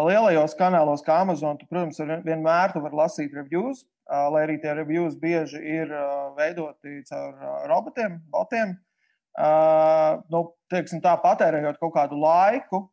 lielajos 0.08 0.56
kanālos, 0.58 1.04
kā 1.06 1.20
Amazon. 1.25 1.58
Tu, 1.61 1.68
protams, 1.70 2.00
vienmēr 2.25 2.73
tu 2.73 2.82
vari 2.85 3.00
lasīt 3.02 3.37
reviews, 3.37 3.85
uh, 4.08 4.26
lai 4.32 4.46
arī 4.46 4.58
tie 4.62 4.75
reviews 4.78 5.18
bieži 5.20 5.61
ir 5.61 5.92
uh, 5.92 6.32
veidoti 6.38 7.02
caur 7.11 7.35
uh, 7.37 7.62
robotiem, 7.70 8.20
botiem. 8.32 8.76
Uh, 9.37 10.23
nu, 10.32 10.46
teiksim, 10.73 11.02
tā 11.04 11.12
patērējot 11.20 11.80
kaut 11.82 11.92
kādu 11.99 12.16
laiku, 12.23 12.87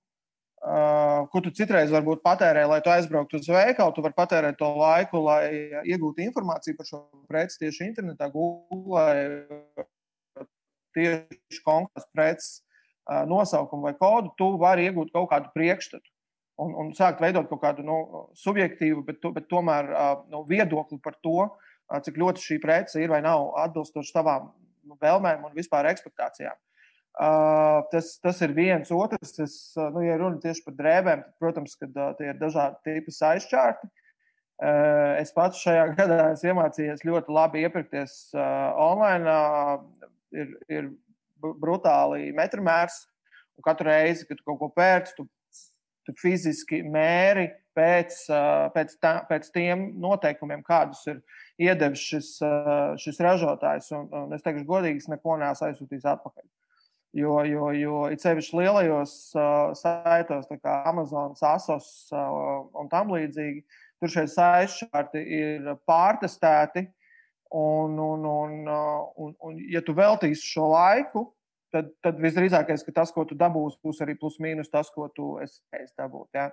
ko 0.63 1.41
tu 1.43 1.51
citreiz 1.51 1.91
varbūt 1.91 2.21
patērē, 2.23 2.63
lai 2.69 2.79
tu 2.83 2.91
aizbrauktu 2.93 3.41
uz 3.41 3.49
veikalu, 3.51 3.91
tu 3.91 4.03
vari 4.05 4.15
patērēt 4.15 4.55
to 4.59 4.69
laiku, 4.77 5.19
lai 5.25 5.41
iegūtu 5.83 6.23
informāciju 6.23 6.77
par 6.77 6.87
šo 6.87 7.01
preci 7.27 7.59
tieši 7.65 7.89
internetā, 7.89 8.29
Google, 8.31 9.43
tieši 10.95 11.61
konkrēts 11.65 12.07
preces 12.15 12.49
uh, 12.61 13.25
nosaukumu 13.27 13.89
vai 13.89 13.95
kodu, 13.99 14.31
tu 14.39 14.53
vari 14.61 14.87
iegūt 14.87 15.11
kaut 15.11 15.31
kādu 15.33 15.51
priekšstatu. 15.57 16.07
un, 16.63 16.75
un 16.77 16.91
sākt 16.93 17.19
veidot 17.19 17.47
kaut 17.49 17.63
kādu 17.63 17.83
nu, 17.83 17.95
subjektīvu, 18.37 19.01
bet, 19.03 19.23
bet 19.35 19.47
tomēr 19.49 19.87
nu, 20.29 20.43
viedokli 20.47 20.99
par 21.01 21.17
to, 21.25 21.47
cik 22.05 22.19
ļoti 22.21 22.39
šī 22.39 22.59
prece 22.61 23.01
ir 23.01 23.09
vai 23.09 23.23
nav 23.25 23.49
atbilstoša 23.65 24.13
tavām 24.19 24.51
nu, 24.85 24.95
vēlmēm 25.01 25.43
un 25.43 25.55
vispār 25.57 25.89
ekspektācijām. 25.89 26.53
Uh, 26.53 26.72
tas, 27.91 28.15
tas 28.23 28.39
ir 28.41 28.55
viens 28.57 28.89
otrs. 28.91 29.35
Es, 29.43 29.57
nu, 29.77 30.01
ja 30.05 30.17
runa 30.17 30.41
tieši 30.41 30.63
par 30.65 30.77
drēbēm, 30.79 31.25
tad, 31.25 31.35
protams, 31.41 31.75
ka 31.77 31.89
uh, 31.89 32.15
tie 32.17 32.31
ir 32.31 32.39
dažādi 32.41 32.81
tipi 32.87 33.13
aizčārti. 33.29 33.91
Uh, 34.63 35.17
es 35.19 35.33
pats 35.35 35.61
šajā 35.65 35.87
gadā 35.97 36.31
esmu 36.31 36.53
iemācījies 36.53 37.05
ļoti 37.05 37.33
labi 37.33 37.63
iepirkties 37.65 38.17
uh, 38.37 38.73
online. 38.81 39.29
Uh, 39.29 40.11
ir, 40.33 40.53
ir 40.71 40.91
brutāli 41.43 42.31
metromērs, 42.35 43.03
un 43.57 43.65
katru 43.65 43.89
reizi, 43.89 44.27
kad 44.29 44.39
kaut 44.45 44.59
ko 44.61 44.69
pērci, 44.73 45.17
tu, 45.17 45.27
tu 46.07 46.15
fiziski 46.21 46.81
mēri 46.87 47.49
pēc, 47.75 48.17
uh, 48.31 48.69
pēc, 48.73 48.95
tā, 49.03 49.13
pēc 49.29 49.49
tiem 49.53 49.89
noteikumiem, 50.01 50.63
kādus 50.65 51.03
ir 51.11 51.21
iedevis 51.61 52.03
šis, 52.13 52.33
uh, 52.45 52.93
šis 53.01 53.21
ražotājs. 53.23 53.91
Un, 53.97 54.09
un 54.23 54.35
es 54.37 54.45
teikšu, 54.45 54.65
godīgi, 54.69 55.03
es 55.03 55.09
neko 55.11 55.37
neesmu 55.41 55.69
aizsūtījis 55.69 56.09
atpakaļ. 56.15 56.45
Jo, 57.13 57.43
jo, 57.45 57.67
jo 57.77 57.97
it 58.09 58.23
sevišķi 58.23 58.57
lielajos 58.57 59.11
uh, 59.37 59.69
saitos, 59.77 60.47
kā 60.63 60.79
Amazon, 60.89 61.35
ASOS 61.37 62.09
uh, 62.09 62.63
un 62.81 62.87
tam 62.89 63.11
līdzīgi, 63.13 63.59
tur 64.01 64.09
šie 64.09 64.23
saistīti 64.31 65.21
ir 65.37 65.67
pārtestēti. 65.85 66.87
Un, 67.53 67.99
un, 68.01 68.23
un, 68.25 68.55
uh, 68.65 69.03
un, 69.21 69.35
un, 69.45 69.59
ja 69.69 69.83
tu 69.85 69.93
veltīsi 69.93 70.55
šo 70.55 70.71
laiku, 70.71 71.27
tad, 71.69 71.91
tad 72.01 72.17
visdrīzākais, 72.21 72.81
ka 72.87 72.93
tas, 72.95 73.11
ko 73.13 73.27
tu 73.29 73.37
dabūsi, 73.37 73.77
būs 73.85 74.01
arī 74.01 74.15
plus 74.17 74.39
mīnus 74.41 74.71
tas, 74.73 74.89
ko 74.89 75.05
tu 75.13 75.35
esi, 75.43 75.61
dabūt. 75.99 76.31
Ja? 76.33 76.47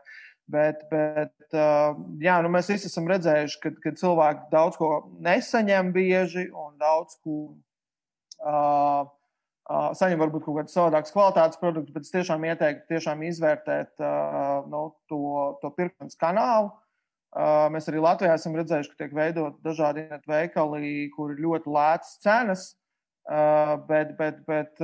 Bet, 0.45 0.83
bet 0.91 1.33
uh, 1.55 1.97
jā, 2.21 2.37
nu 2.45 2.51
mēs 2.53 2.69
visi 2.69 2.91
esam 2.91 3.09
redzējuši, 3.09 3.57
ka, 3.63 3.73
ka 3.81 3.95
cilvēki 4.03 4.45
daudz 4.53 4.77
ko 4.77 4.91
nesaņem 5.25 5.89
bieži 5.97 6.51
un 6.53 6.77
daudz 6.81 7.17
ko. 7.25 7.39
Uh, 8.41 9.09
saņem 9.71 10.21
varbūt 10.21 10.45
kaut 10.45 10.61
kādus 10.61 10.75
savādākus 10.75 11.15
kvalitātes 11.15 11.61
produktus, 11.61 11.95
bet 11.95 12.07
es 12.07 12.15
tiešām 12.15 12.45
ieteiktu 12.49 12.89
tiešām 12.91 13.23
izvērtēt 13.29 14.03
nu, 14.71 14.83
to, 15.11 15.21
to 15.63 15.71
pirkšanas 15.77 16.19
kanālu. 16.21 16.73
Mēs 17.71 17.87
arī 17.87 18.03
Latvijā 18.03 18.35
esam 18.35 18.57
redzējuši, 18.59 18.91
ka 18.91 19.05
tiek 19.05 19.15
veidot 19.15 19.61
dažādi 19.63 20.09
veikali, 20.27 21.11
kur 21.15 21.31
ir 21.35 21.45
ļoti 21.45 21.71
lētas 21.71 22.17
cenas, 22.25 22.65
bet, 23.87 24.17
bet, 24.19 24.43
bet, 24.49 24.83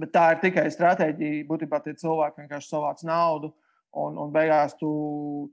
bet 0.00 0.14
tā 0.14 0.24
ir 0.32 0.42
tikai 0.46 0.66
stratēģija. 0.72 1.44
Būtībā 1.50 1.82
tie 1.84 1.92
cilvēki 2.00 2.44
vienkārši 2.46 2.72
savāc 2.72 3.04
naudu. 3.04 3.52
Un, 3.96 4.16
un 4.20 4.28
beigās 4.28 4.74
tu, 4.76 4.88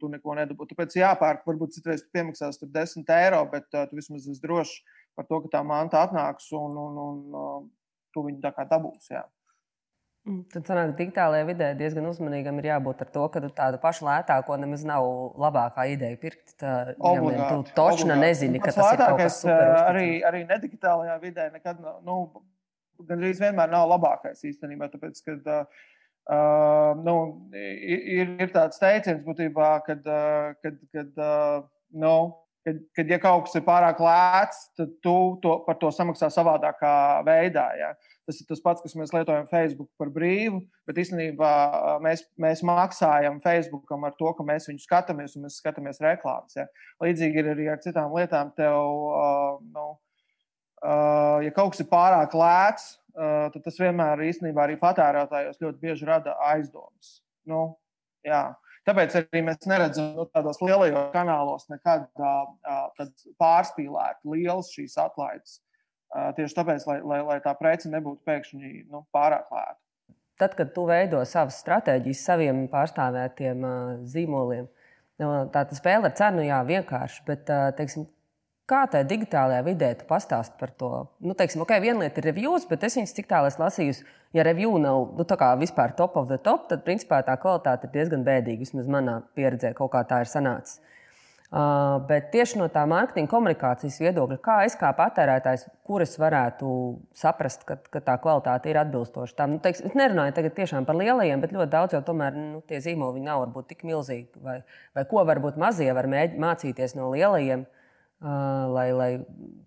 tu 0.02 0.10
neko 0.12 0.34
nedabū. 0.36 0.66
Tāpēc 0.68 0.98
jāpērk, 0.98 1.46
varbūt 1.48 1.78
citreiz 1.78 2.02
piemaksās 2.12 2.58
10 2.60 3.12
eiro, 3.16 3.40
bet 3.48 3.70
uh, 3.72 3.86
tu 3.88 3.96
vismaz 3.96 4.26
esi 4.28 4.44
drošs, 4.44 4.74
par 5.18 5.30
to, 5.30 5.44
ka 5.46 5.58
tā 5.58 5.64
manta 5.68 6.04
atnāks 6.08 6.52
un, 6.58 6.76
un, 6.88 7.00
un 7.08 7.40
uh, 7.40 7.64
tu 8.14 8.26
viņu 8.26 8.42
tā 8.44 8.54
kā 8.56 8.66
dabūsi. 8.70 9.16
Jā. 9.16 9.24
Mm, 10.24 10.46
tad 10.54 10.70
sanāk, 10.70 10.94
digitālajā 10.96 11.46
vidē 11.50 11.70
diezgan 11.76 12.06
uzmanīgam 12.08 12.60
ir 12.62 12.70
jābūt 12.70 13.02
ar 13.04 13.10
to, 13.12 13.26
ka 13.32 13.42
tādu 13.58 13.80
pašu 13.84 14.06
lētāko 14.08 14.56
nemaz 14.62 14.86
nav 14.88 15.04
labākā 15.44 15.84
ideja 15.92 16.20
pirkt. 16.22 16.54
Tā, 16.62 16.94
obligāti, 16.96 17.42
ja 17.42 17.50
tu 17.52 17.76
točna 17.76 18.16
nezini, 18.22 18.62
ka 18.64 18.72
tas 18.72 18.94
ir 18.94 19.02
kaut 19.02 19.20
kas 19.20 19.42
super. 19.42 19.74
Arī, 19.90 20.08
arī 20.24 20.46
nedigitālajā 20.48 21.18
vidē 21.26 21.50
nekad, 21.52 21.82
nu, 22.08 22.22
gandrīz 23.04 23.42
vienmēr 23.44 23.74
nav 23.74 23.90
labākais 23.92 24.46
īstenībā, 24.48 24.88
tāpēc, 24.94 25.20
kad 25.28 25.52
uh, 25.52 25.84
nu, 27.04 27.18
ir, 27.52 28.32
ir 28.46 28.56
tāds 28.56 28.80
teiciens 28.80 29.20
būtībā, 29.28 29.74
kad, 29.90 30.08
uh, 30.08 30.56
kad, 30.64 30.80
kad 30.96 31.20
uh, 31.20 31.68
nu, 32.00 32.16
kad, 32.66 32.80
kad 32.96 33.12
ja 33.12 33.20
kaut 33.22 33.48
kas 33.48 33.58
ir 33.60 33.66
pārāk 33.68 34.00
lēts, 34.04 34.66
tad 34.78 34.96
tu 35.04 35.16
to, 35.44 35.58
par 35.68 35.78
to 35.82 35.92
samaksā 35.94 36.30
savādākā 36.34 36.96
veidā. 37.28 37.66
Ja? 37.80 37.92
Tas 38.28 38.40
ir 38.40 38.48
tas 38.48 38.62
pats, 38.64 38.84
kas 38.84 38.96
mēs 38.96 39.12
lietojam 39.16 39.50
Facebook 39.52 39.90
par 40.00 40.12
brīvu, 40.14 40.62
bet 40.88 41.02
īstenībā 41.04 41.52
mēs, 42.04 42.24
mēs 42.40 42.64
maksājam 42.68 43.42
Facebookam 43.44 44.08
ar 44.08 44.16
to, 44.20 44.32
ka 44.38 44.48
mēs 44.48 44.70
viņu 44.70 44.84
skatāmies 44.86 45.36
un 45.36 45.48
mēs 45.48 45.60
skatāmies 45.60 46.00
reklāmas. 46.04 46.56
Ja? 46.60 46.70
Līdzīgi 47.04 47.44
ir 47.44 47.52
arī 47.56 47.70
ar 47.74 47.84
citām 47.84 48.16
lietām. 48.16 48.54
Tev, 48.56 48.80
uh, 49.12 49.60
nu, 49.76 49.88
uh, 50.86 51.44
ja 51.44 51.52
kaut 51.56 51.76
kas 51.76 51.84
ir 51.84 51.92
pārāk 51.92 52.36
lēts, 52.38 52.94
uh, 53.18 53.52
tad 53.54 53.62
tas 53.68 53.80
vienmēr 53.82 54.24
īstenībā 54.30 54.68
arī 54.68 54.80
patērētājos 54.80 55.60
ļoti 55.64 55.84
bieži 55.84 56.08
rada 56.08 56.38
aizdomas. 56.54 57.18
Nu, 57.50 57.74
jā. 58.24 58.46
Tāpēc 58.88 59.14
arī 59.16 59.42
mēs 59.48 59.68
neredzam 59.70 60.10
nu, 60.18 60.26
tādos 60.34 60.60
lielajos 60.60 61.12
kanālos 61.14 61.70
nekad 61.72 62.10
uh, 62.20 63.14
pārspīlēt 63.40 64.20
lielas 64.28 64.74
šīs 64.76 64.98
atlaides. 65.00 65.62
Uh, 66.14 66.34
tieši 66.38 66.58
tāpēc, 66.58 66.84
lai, 66.90 66.98
lai, 67.08 67.22
lai 67.26 67.38
tā 67.46 67.56
prece 67.58 67.90
nebūtu 67.90 68.22
pēkšņi 68.28 68.74
nu, 68.92 69.06
pārāk 69.16 69.48
lēta. 69.54 69.80
Tad, 70.42 70.58
kad 70.58 70.74
tu 70.76 70.84
veido 70.90 71.22
savas 71.30 71.62
stratēģijas 71.64 72.26
saviem 72.28 72.66
pārstāvētiem 72.74 73.64
uh, 73.64 73.94
zīmoliem, 74.10 74.68
no, 75.24 75.32
tā 75.54 75.64
spēle 75.78 76.12
ar 76.12 76.18
cenu 76.20 76.44
jā, 76.44 76.60
vienkārši, 76.68 77.24
bet 77.30 77.48
teiksim, 77.80 78.10
Kā 78.64 78.86
tajā 78.88 79.04
digitālajā 79.10 79.64
vidē 79.66 79.90
tu 80.00 80.06
pastāst 80.08 80.54
par 80.60 80.72
to? 80.80 80.90
Nu, 81.20 81.36
teiksim, 81.36 81.66
ok, 81.66 81.74
viena 81.84 82.06
lieta 82.06 82.22
ir 82.22 82.30
reviews, 82.30 82.64
bet 82.70 82.86
es 82.88 82.96
viņas 82.96 83.12
cik 83.18 83.28
tālu 83.28 83.50
esmu 83.50 83.66
lasījusi. 83.66 84.06
Ja 84.34 84.46
review 84.48 84.78
nav 84.80 85.10
nu, 85.18 85.26
vispār 85.60 85.92
top 85.98 86.16
of 86.18 86.30
the 86.32 86.38
top, 86.40 86.70
tad 86.70 86.86
principā 86.86 87.20
tā 87.28 87.36
kvalitāte 87.42 87.90
ir 87.90 87.94
diezgan 87.98 88.24
bēdīga. 88.24 88.64
Vismaz 88.64 88.88
manā 88.88 89.20
pieredzē 89.36 89.74
kaut 89.76 89.92
kā 89.92 90.06
tā 90.08 90.22
ir 90.24 90.32
sanācis. 90.32 90.80
Uh, 91.54 92.00
bet 92.08 92.32
tieši 92.34 92.58
no 92.58 92.66
tā 92.74 92.82
mārketinga 92.90 93.30
komunikācijas 93.30 94.00
viedokļa, 94.02 94.40
kā 94.42 94.56
es 94.66 94.74
kā 94.80 94.90
patērētājs, 94.98 95.68
kuras 95.86 96.16
varētu 96.18 96.70
saprast, 97.20 97.68
ka, 97.68 97.78
ka 97.94 98.00
tā 98.02 98.16
kvalitāte 98.24 98.72
ir 98.72 98.80
atbilstoša 98.82 99.38
tam. 99.38 99.58
Nu, 99.58 99.62
teiks, 99.62 99.84
es 99.86 99.94
nerunāju 99.94 100.34
tagad 100.40 100.56
tiešām 100.58 100.88
par 100.88 100.98
lielajiem, 100.98 101.44
bet 101.44 101.54
ļoti 101.54 101.70
daudz 101.76 101.94
jau 101.94 102.02
tomēr 102.08 102.34
nu, 102.40 102.64
tie 102.66 102.80
zīmoli 102.82 103.22
nav 103.22 103.44
varbūt 103.44 103.70
tik 103.70 103.86
milzīgi. 103.86 104.42
Vai, 104.42 104.62
vai 104.98 105.06
ko 105.12 105.28
varbūt 105.30 105.60
mazie 105.62 105.92
var 105.94 106.10
mēģināt 106.10 106.42
mācīties 106.48 106.98
no 106.98 107.12
lielajiem? 107.14 107.68
Lai, 108.24 108.86
lai 108.96 109.10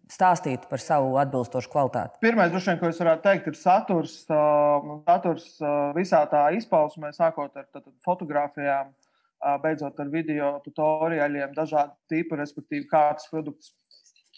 stāstītu 0.09 0.71
par 0.71 0.81
savu 0.81 1.19
atbilstošu 1.21 1.69
kvalitāti? 1.69 2.17
Pirmais, 2.25 2.55
vien, 2.55 2.79
ko 2.81 2.89
es 2.89 3.01
varētu 3.03 3.25
teikt, 3.27 3.51
ir 3.51 3.59
saturs. 3.61 4.15
Saturs 4.29 5.49
visā 5.97 6.23
tā 6.31 6.47
izpausmē, 6.57 7.11
sākot 7.13 7.53
ar 7.53 7.67
tad, 7.69 7.91
fotografijām, 8.07 8.95
beidzot 9.61 10.01
ar 10.01 10.13
video 10.13 10.55
tutoriāliem, 10.65 11.53
dažādu 11.57 11.93
tipu, 12.09 12.39
respektīvi, 12.41 12.87
kāds 12.89 13.29
produkts 13.29 13.75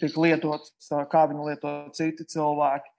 tiek 0.00 0.18
lietots, 0.18 0.75
kā 1.12 1.26
viņu 1.30 1.46
lieto 1.50 1.75
citi 1.94 2.26
cilvēki. 2.34 2.94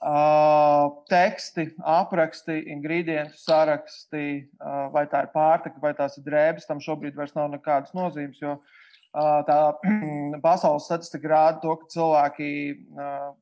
Uh, 0.00 1.02
teksti, 1.12 1.66
apraksti, 1.84 2.54
ingredientu 2.72 3.36
saraksti, 3.36 4.46
uh, 4.56 4.86
vai 4.94 5.02
tā 5.12 5.26
ir 5.26 5.32
pārtika, 5.34 5.76
vai 5.82 5.90
tās 5.98 6.16
ir 6.16 6.24
drēbes, 6.24 6.64
tam 6.64 6.80
šobrīd 6.80 7.18
vairs 7.20 7.36
nav 7.36 7.50
nekādas 7.52 7.92
nozīmes. 7.92 8.38
Jo 8.40 8.54
uh, 8.56 8.78
tā 9.12 9.58
pasaules 10.46 10.86
statistika 10.86 11.30
rāda 11.32 11.60
to, 11.62 11.76
ka 11.80 11.90
cilvēki 11.94 12.50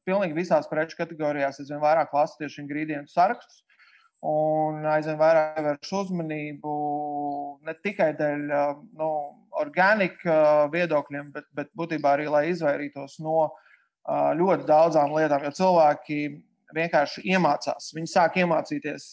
pilnīgi 0.08 0.36
visās 0.36 0.68
preču 0.70 0.96
kategorijās 0.98 1.60
aizvien 1.60 1.82
vairāk 1.82 2.14
lasa 2.16 2.38
tieši 2.40 2.62
ingredientu 2.64 3.12
sarakstus. 3.12 3.64
Un 4.26 4.82
aizvien 4.90 5.18
vairāk 5.20 5.60
vērš 5.62 5.92
uzmanību 6.00 6.72
ne 7.68 7.74
tikai 7.84 8.10
dēļ 8.18 8.40
nu, 8.98 9.10
organika 9.60 10.66
viedokļiem, 10.72 11.30
bet, 11.34 11.46
bet 11.54 11.70
būtībā 11.78 12.16
arī, 12.16 12.26
lai 12.32 12.48
izvairītos 12.50 13.20
no 13.22 13.52
ļoti 14.08 14.66
daudzām 14.66 15.14
lietām. 15.14 15.44
Jo 15.46 15.54
cilvēki 15.60 16.18
vienkārši 16.74 17.24
iemācās. 17.30 17.92
Viņi 17.94 18.10
sāk 18.10 18.40
iemācīties 18.42 19.06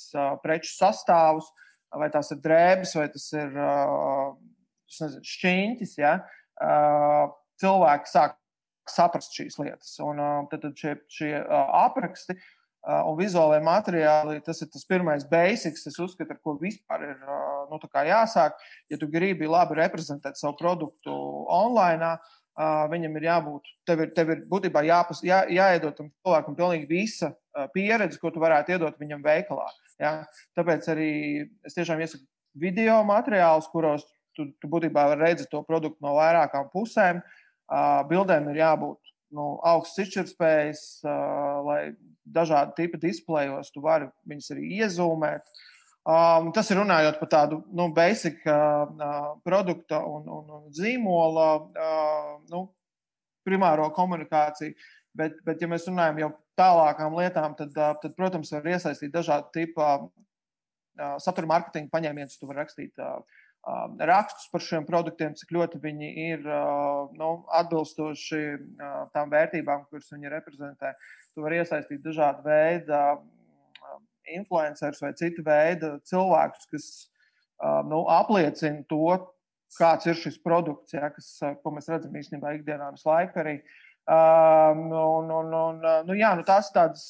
preču 0.44 0.74
sastāvus, 0.74 1.52
vai 1.96 2.10
tās 2.12 2.32
ir 2.34 2.42
drēbes, 2.44 2.96
vai 2.98 3.08
tas 3.14 3.28
ir 3.36 3.54
nezinu, 3.56 5.22
šķīņķis. 5.36 5.96
Ja? 6.02 6.18
Cilvēki 7.62 8.12
sāk 8.12 8.38
saprast 8.90 9.34
šīs 9.36 9.58
lietas. 9.62 9.96
Un 10.04 10.22
tad, 10.52 10.62
tad 10.62 10.76
šie, 10.78 10.94
šie 11.12 11.34
apraksti 11.42 12.38
un 12.86 13.18
vizuālajie 13.18 13.64
materiāli, 13.66 14.42
tas 14.46 14.62
ir 14.62 14.70
tas 14.70 14.86
pirmais 14.86 15.26
basics, 15.30 15.88
es 15.90 15.98
uzskatu, 16.02 16.36
ar 16.36 16.42
ko 16.44 16.54
vispār 16.62 17.08
ir 17.08 17.16
nu, 17.26 17.80
jāsāk. 18.06 18.58
Ja 18.94 19.00
tu 19.02 19.10
gribi 19.10 19.50
labi 19.50 19.80
reprezentēt 19.80 20.38
savu 20.38 20.54
produktu 20.60 21.16
online, 21.50 22.14
viņam 22.92 23.18
ir 23.18 23.26
jābūt, 23.28 23.74
tev 23.90 24.06
ir, 24.06 24.12
tev 24.16 24.30
ir 24.32 24.46
būtībā 24.52 24.86
jāpas, 24.86 25.24
jā, 25.26 25.42
jāiedod 25.52 25.98
tam 25.98 26.12
cilvēkam 26.24 26.56
pilnīgi 26.56 26.88
visa 26.88 27.34
pieredze, 27.74 28.20
ko 28.22 28.32
tu 28.32 28.44
varētu 28.44 28.78
iedot 28.78 29.02
viņam 29.02 29.26
veikalā. 29.26 29.66
Ja? 30.00 30.22
Tāpēc 30.56 30.88
arī 30.94 31.12
es 31.66 31.76
tiešām 31.76 32.00
iesaku 32.06 32.24
video 32.56 33.02
materiālus, 33.08 33.68
kuros 33.74 34.06
tu, 34.38 34.50
tu 34.62 34.70
būtībā 34.72 35.08
redzi 35.16 35.48
to 35.52 35.64
produktu 35.68 36.06
no 36.06 36.16
vairākām 36.20 36.70
pusēm. 36.74 37.22
Uh, 37.66 38.04
bildēm 38.10 38.52
ir 38.52 38.62
jābūt 38.62 39.00
nu, 39.36 39.56
augsts 39.66 40.04
izšķirtspējas, 40.04 40.84
uh, 41.08 41.62
lai 41.66 41.80
dažādi 42.26 42.76
tipi 42.78 43.00
displejos 43.02 43.72
tu 43.74 43.82
vari 43.86 44.10
viņus 44.30 44.52
arī 44.56 44.68
iezūmēt. 44.82 45.56
Um, 46.06 46.52
tas 46.54 46.68
ir 46.70 46.78
runājot 46.78 47.18
par 47.18 47.30
tādu 47.34 47.64
nu, 47.74 47.88
basic 47.94 48.44
uh, 48.46 48.86
produkta 49.46 50.04
un, 50.06 50.28
un, 50.30 50.52
un 50.60 50.68
zīmola 50.74 51.48
uh, 51.66 52.28
nu, 52.52 52.68
primāro 53.46 53.88
komunikāciju. 53.94 54.76
Bet, 55.16 55.40
bet, 55.48 55.62
ja 55.64 55.70
mēs 55.72 55.88
runājam 55.88 56.20
jau 56.22 56.30
tālākām 56.60 57.16
lietām, 57.18 57.56
tad, 57.58 57.74
uh, 57.80 57.96
tad 58.02 58.14
protams, 58.20 58.52
var 58.54 58.70
iesaistīt 58.70 59.14
dažādu 59.16 59.50
tipu 59.56 59.82
uh, 59.82 61.16
satura 61.24 61.50
mārketinga 61.56 61.90
paņēmienus. 61.94 62.38
Tu 62.38 62.50
vari 62.52 62.62
rakstīt 62.62 63.02
uh, 63.02 63.42
rakstus 63.66 64.50
par 64.52 64.62
šiem 64.62 64.86
produktiem, 64.86 65.34
cik 65.38 65.52
ļoti 65.56 65.80
viņi 65.82 66.10
ir 66.28 66.44
uh, 66.46 67.10
nu, 67.18 67.30
atbilstoši 67.58 68.42
uh, 68.56 68.98
tām 69.14 69.32
vērtībām, 69.34 69.88
kuras 69.90 70.12
viņi 70.14 70.34
reprezentē. 70.34 70.94
Tu 71.34 71.42
vari 71.42 71.62
iesaistīt 71.64 72.04
dažādu 72.06 72.46
veidu 72.46 73.00
influencerus 74.26 75.02
vai 75.02 75.14
citu 75.14 75.44
veidu 75.46 75.92
cilvēkus, 76.10 76.70
kas 76.72 76.86
nu, 77.86 78.00
apliecina 78.10 78.82
to, 78.90 79.18
kāds 79.78 80.08
ir 80.10 80.18
šis 80.18 80.40
produkts, 80.42 80.96
ja, 80.96 81.12
kas, 81.14 81.28
ko 81.62 81.74
mēs 81.76 81.92
redzam 81.92 82.16
īstenībā 82.18 82.56
ikdienā 82.56 82.90
visu 82.96 83.10
laiku 83.10 83.44
arī. 83.44 83.60
Um, 84.06 84.88
un, 84.90 85.30
un, 85.34 85.54
un, 85.60 85.86
nu, 86.08 86.18
jā, 86.18 86.32
nu, 86.38 86.46
tās 86.48 86.72
ir 86.72 86.78
tādas 86.78 87.06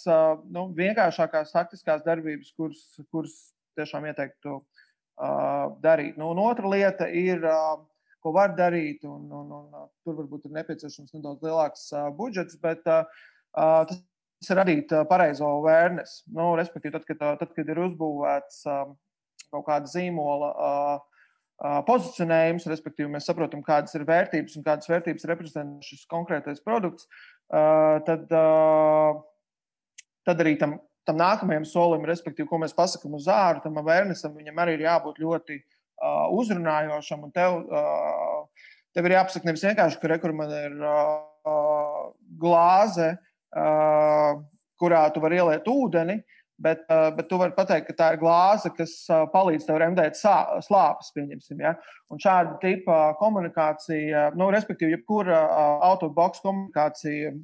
nu, 0.52 0.68
vienkāršākās 0.76 1.56
taktiskās 1.56 2.04
darbības, 2.04 2.52
kuras, 2.60 2.84
kuras 3.12 3.38
tiešām 3.80 4.08
ieteiktu 4.12 4.58
uh, 4.58 4.75
darīt. 5.84 6.18
Nu, 6.18 6.32
un 6.34 6.42
otra 6.44 6.70
lieta 6.72 7.08
ir, 7.08 7.46
ko 8.24 8.34
var 8.36 8.56
darīt, 8.58 9.06
un, 9.08 9.30
un, 9.32 9.54
un 9.60 9.88
tur 10.04 10.18
varbūt 10.20 10.50
ir 10.50 10.56
nepieciešams 10.58 11.16
nedaudz 11.16 11.46
lielāks 11.46 11.88
budžets, 12.18 12.58
bet 12.62 12.84
tas 12.86 14.52
radīt 14.52 14.92
pareizo 15.10 15.48
awareness. 15.48 16.24
Nu, 16.28 16.54
respektīvi, 16.60 16.94
tad, 16.98 17.06
kad, 17.08 17.26
tad, 17.42 17.52
kad 17.56 17.70
ir 17.72 17.84
uzbūvēts 17.88 18.64
kaut 19.54 19.68
kāda 19.68 19.88
zīmola 19.90 20.52
pozicionējums, 21.88 22.68
respektīvi, 22.68 23.08
mēs 23.14 23.30
saprotam, 23.30 23.62
kādas 23.64 23.96
ir 23.96 24.04
vērtības 24.08 24.58
un 24.60 24.66
kādas 24.66 24.90
vērtības 24.92 25.28
reprezentē 25.32 25.88
šis 25.88 26.04
konkrētais 26.12 26.60
produkts, 26.66 27.08
tad, 27.48 28.28
tad 30.28 30.44
arī 30.44 30.58
tam, 30.60 30.76
tam 31.06 31.20
nākamajam 31.22 31.66
solim, 31.70 32.06
respektīvi, 32.10 32.48
ko 32.50 32.60
mēs 32.62 32.76
pasakām 32.78 33.16
uz 33.18 33.30
āru, 33.32 33.62
tam 33.64 33.78
awarenessam, 33.82 34.34
viņam 34.36 34.62
arī 34.64 34.78
ir 34.78 34.86
jābūt 34.88 35.22
ļoti 35.22 35.60
uzrunājošam. 36.36 37.28
Un 37.28 37.36
tev, 37.36 37.62
tev 38.96 39.08
ir 39.08 39.16
jāpasaka 39.18 39.48
nevis 39.48 39.64
vienkārši, 39.68 40.02
ka 40.02 40.12
rekur 40.12 40.34
man 40.36 40.52
ir 40.58 40.76
glāze 42.42 43.14
kurā 44.80 45.06
tu 45.14 45.22
vari 45.24 45.40
ieliet 45.40 45.68
ūdeni, 45.72 46.18
bet, 46.62 46.84
bet 46.88 47.30
tu 47.30 47.40
vari 47.40 47.56
pateikt, 47.56 47.88
ka 47.90 47.98
tā 48.00 48.10
ir 48.14 48.22
glāze, 48.22 48.72
kas 48.76 48.98
palīdz 49.34 49.68
tev 49.68 49.80
remdēt 49.82 50.20
slāpes. 50.20 51.14
Ja? 51.60 51.76
Un 52.12 52.22
šāda 52.22 52.58
tipa 52.64 53.00
komunikācija, 53.22 54.30
nu, 54.40 54.50
respektīvi, 54.54 54.98
jebkura 54.98 55.42
autoboks 55.92 56.44
komunikācija, 56.46 57.36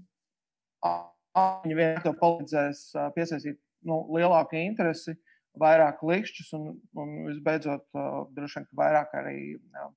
viņa 1.35 1.77
vienkārši 1.77 2.19
palīdzēs 2.21 2.81
piesaistīt 3.15 3.59
nu, 3.87 4.03
lielāku 4.15 4.59
interesi. 4.61 5.15
Vairāk 5.59 5.99
likšķus 6.07 6.53
un, 6.55 6.67
un 6.95 7.09
visbeidzot, 7.27 7.83
droši 8.31 8.61
vien, 8.61 8.67
vairāk 8.79 9.15
arī 9.19 9.37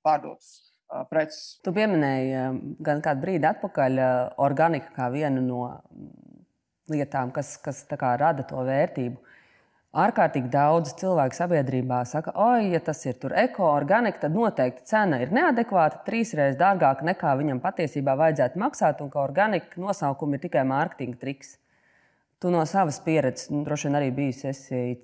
pārdotas 0.02 0.48
preces. 1.10 1.60
Tu 1.62 1.70
pieminēji 1.74 2.40
gan 2.82 3.02
kādu 3.04 3.22
brīdi 3.22 3.46
atpakaļ 3.46 4.00
organiku 4.42 4.90
kā 4.96 5.06
vienu 5.14 5.44
no 5.46 5.60
lietām, 6.90 7.30
kas, 7.34 7.54
kas 7.62 7.84
rada 7.94 8.42
to 8.48 8.66
vērtību. 8.66 9.33
Ārkārtīgi 9.94 10.48
daudz 10.50 10.90
cilvēku 10.98 11.36
sabiedrībā 11.36 12.00
saka, 12.10 12.32
oi, 12.34 12.72
ja 12.72 12.80
tas 12.82 13.04
ir 13.06 13.14
eko-organika, 13.44 14.24
tad 14.24 14.34
noteikti 14.34 14.88
cena 14.90 15.20
ir 15.22 15.30
neadekvāta, 15.30 16.00
trīsreiz 16.02 16.56
dārgāka 16.58 17.06
nekā 17.06 17.36
viņam 17.38 17.60
patiesībā 17.62 18.16
vajadzētu 18.18 18.58
maksāt, 18.58 19.04
un 19.04 19.12
ka 19.12 19.20
organika 19.22 19.78
nosaukumi 19.78 20.34
ir 20.34 20.42
tikai 20.48 20.64
mārketinga 20.66 21.20
triks. 21.20 21.52
Tu 22.42 22.50
no 22.50 22.64
savas 22.66 22.98
pieredzes, 23.04 23.52
nu, 23.54 23.60
droši 23.62 23.86
vien 23.86 23.98
arī 24.00 24.08
bijusi 24.16 24.50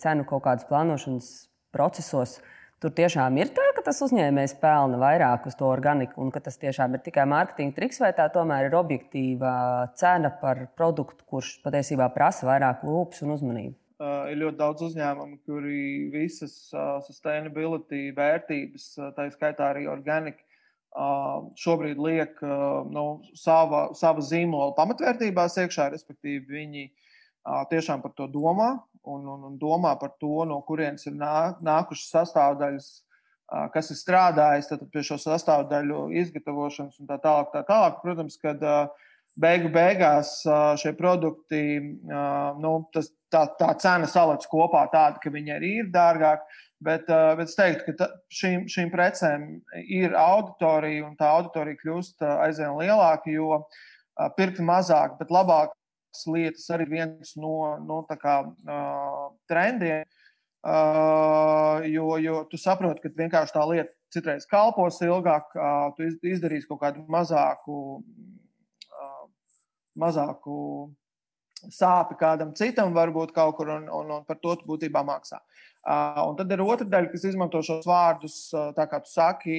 cenu 0.03 0.27
kaut 0.27 0.43
kādas 0.49 0.67
plānošanas 0.67 1.29
procesos. 1.71 2.41
Tur 2.83 2.91
tiešām 2.97 3.39
ir 3.39 3.53
tā, 3.55 3.69
ka 3.77 3.85
tas 3.87 4.01
uzņēmējs 4.03 4.57
pelna 4.59 4.99
vairāk 4.99 5.47
uz 5.47 5.55
to 5.55 5.69
organiku, 5.71 6.19
un 6.25 6.33
ka 6.35 6.43
tas 6.43 6.59
tiešām 6.59 6.97
ir 6.99 7.05
tikai 7.05 7.29
mārketinga 7.31 7.77
triks, 7.79 8.03
vai 8.03 8.11
tā 8.17 8.27
tomēr 8.35 8.67
ir 8.67 8.75
objektīva 8.81 9.53
cena 10.01 10.33
par 10.43 10.65
produktu, 10.75 11.23
kurš 11.31 11.61
patiesībā 11.63 12.11
prasa 12.17 12.51
vairāk 12.51 12.83
rūpes 12.89 13.23
un 13.23 13.37
uzmanību. 13.37 13.77
Uh, 14.01 14.31
ir 14.33 14.39
ļoti 14.41 14.57
daudz 14.57 14.81
uzņēmumu, 14.87 15.43
kuri 15.45 15.81
visas 16.09 16.55
uh, 16.73 17.03
sustainability 17.05 18.07
vērtības, 18.17 18.87
uh, 18.97 19.11
tā 19.13 19.27
skaitā 19.35 19.75
arī 19.75 19.91
organika, 19.93 20.41
šobrīd 21.61 22.01
liek 22.03 22.41
nu, 22.91 23.05
sava, 23.39 23.93
sava 23.95 24.25
zīmola 24.27 24.73
pamatvērtībās 24.75 25.55
iekšā, 25.63 25.85
respektīvi 25.93 26.41
viņi 26.51 26.83
tiešām 27.71 28.03
par 28.03 28.11
to 28.19 28.27
domā 28.27 28.73
un, 29.05 29.23
un, 29.23 29.45
un 29.53 29.61
domā 29.61 29.93
par 30.01 30.17
to, 30.19 30.43
no 30.51 30.59
kurienes 30.67 31.07
ir 31.07 31.15
nā, 31.15 31.53
nākušas 31.63 32.11
sastāvdaļas, 32.17 32.89
kas 33.71 33.93
ir 33.95 34.01
strādājis 34.01 34.73
pie 34.91 35.05
šo 35.07 35.21
sastāvdaļu 35.23 36.09
izgatavošanas 36.25 36.99
un 36.99 37.13
tā 37.13 37.21
tālāk. 37.23 37.55
Tā 37.55 37.63
tālāk. 37.71 38.03
Protams, 38.03 38.41
kad 38.43 38.67
beigu 39.39 39.71
beigās 39.71 40.41
šie 40.83 40.91
produkti, 40.99 41.63
nu, 42.11 42.75
tas, 42.91 43.15
tā, 43.33 43.45
tā 43.59 43.71
cena 43.83 44.09
salec 44.11 44.47
kopā 44.51 44.87
tāda, 44.93 45.21
ka 45.23 45.33
viņi 45.33 45.57
arī 45.57 45.73
ir 45.85 45.93
dārgāki. 45.95 46.61
Bet, 46.81 47.11
bet 47.37 47.45
es 47.45 47.59
teiktu, 47.59 47.91
ka 47.91 47.93
ta, 47.99 48.07
šīm, 48.33 48.63
šīm 48.73 48.89
precēm 48.89 49.43
ir 49.93 50.15
auditorija, 50.17 51.03
un 51.05 51.13
tā 51.19 51.29
auditorija 51.29 51.77
kļūst 51.83 52.25
aizvien 52.25 52.73
lielāka, 52.79 53.29
jo 53.29 53.59
pirkt 54.39 54.63
mazāk, 54.65 55.19
bet 55.19 55.29
labāk 55.35 55.75
lietas 56.27 56.67
arī 56.75 56.89
viens 56.91 57.37
no, 57.37 57.77
no 57.85 58.03
kā, 58.09 58.41
uh, 58.49 59.29
trendiem. 59.49 60.09
Uh, 60.61 61.81
jo, 61.89 62.19
jo 62.21 62.43
tu 62.51 62.59
saproti, 62.61 63.01
ka 63.01 63.17
vienkārši 63.17 63.55
tā 63.55 63.63
lieta 63.65 63.95
citreiz 64.13 64.45
kalpos 64.49 64.99
ilgāk, 65.01 65.55
uh, 65.57 65.89
tu 65.97 66.05
izdarīsi 66.29 66.69
kaut 66.69 66.83
kādu 66.83 67.05
mazāku, 67.09 67.77
uh, 68.93 69.23
mazāku 69.97 70.57
sāpi 71.69 72.17
kādam 72.21 72.55
citam, 72.57 72.95
varbūt 72.97 73.35
kaut 73.37 73.57
kur, 73.59 73.71
un, 73.77 73.87
un, 73.93 74.11
un 74.17 74.25
par 74.29 74.41
to 74.43 74.57
būtībā 74.67 75.03
maksā. 75.07 75.41
Uh, 75.81 76.21
un 76.29 76.35
tad 76.37 76.51
ir 76.53 76.61
otra 76.61 76.85
daļa, 76.85 77.09
kas 77.13 77.23
izmanto 77.31 77.63
šos 77.65 77.87
vārdus, 77.89 78.35
uh, 78.53 78.69
tā 78.77 78.85
kā 78.91 79.01
tu 79.01 79.09
saki, 79.09 79.55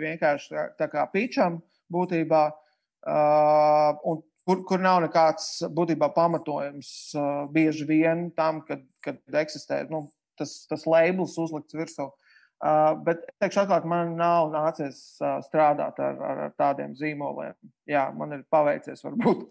vienkārši 0.00 0.52
tā, 0.52 0.66
tā 0.82 0.88
kā 0.92 1.06
pičam 1.12 1.62
būtībā. 1.92 2.42
Uh, 3.02 3.96
un 4.08 4.20
kur, 4.46 4.62
kur 4.68 4.82
nav 4.82 5.00
nekāds 5.06 5.62
būtībā 5.74 6.10
pamatojums 6.14 6.90
uh, 7.16 7.44
bieži 7.52 7.86
vien 7.88 8.28
tam, 8.36 8.60
kad, 8.68 8.84
kad 9.04 9.40
eksistē 9.42 9.84
nu, 9.90 10.04
tas, 10.38 10.62
tas 10.70 10.84
labels 10.88 11.38
uzlikts 11.40 11.76
virsū. 11.78 12.10
Uh, 12.62 12.92
bet, 13.02 13.24
teikšu, 13.42 13.64
atklāt, 13.64 13.86
man 13.90 14.12
nav 14.18 14.52
nācies 14.52 15.00
uh, 15.18 15.40
strādāt 15.42 15.96
ar, 15.98 16.20
ar, 16.22 16.42
ar 16.46 16.52
tādiem 16.60 16.92
zīmoliem. 16.98 17.56
Jā, 17.90 18.06
man 18.14 18.36
ir 18.36 18.44
paveicies, 18.52 19.02
varbūt. 19.02 19.48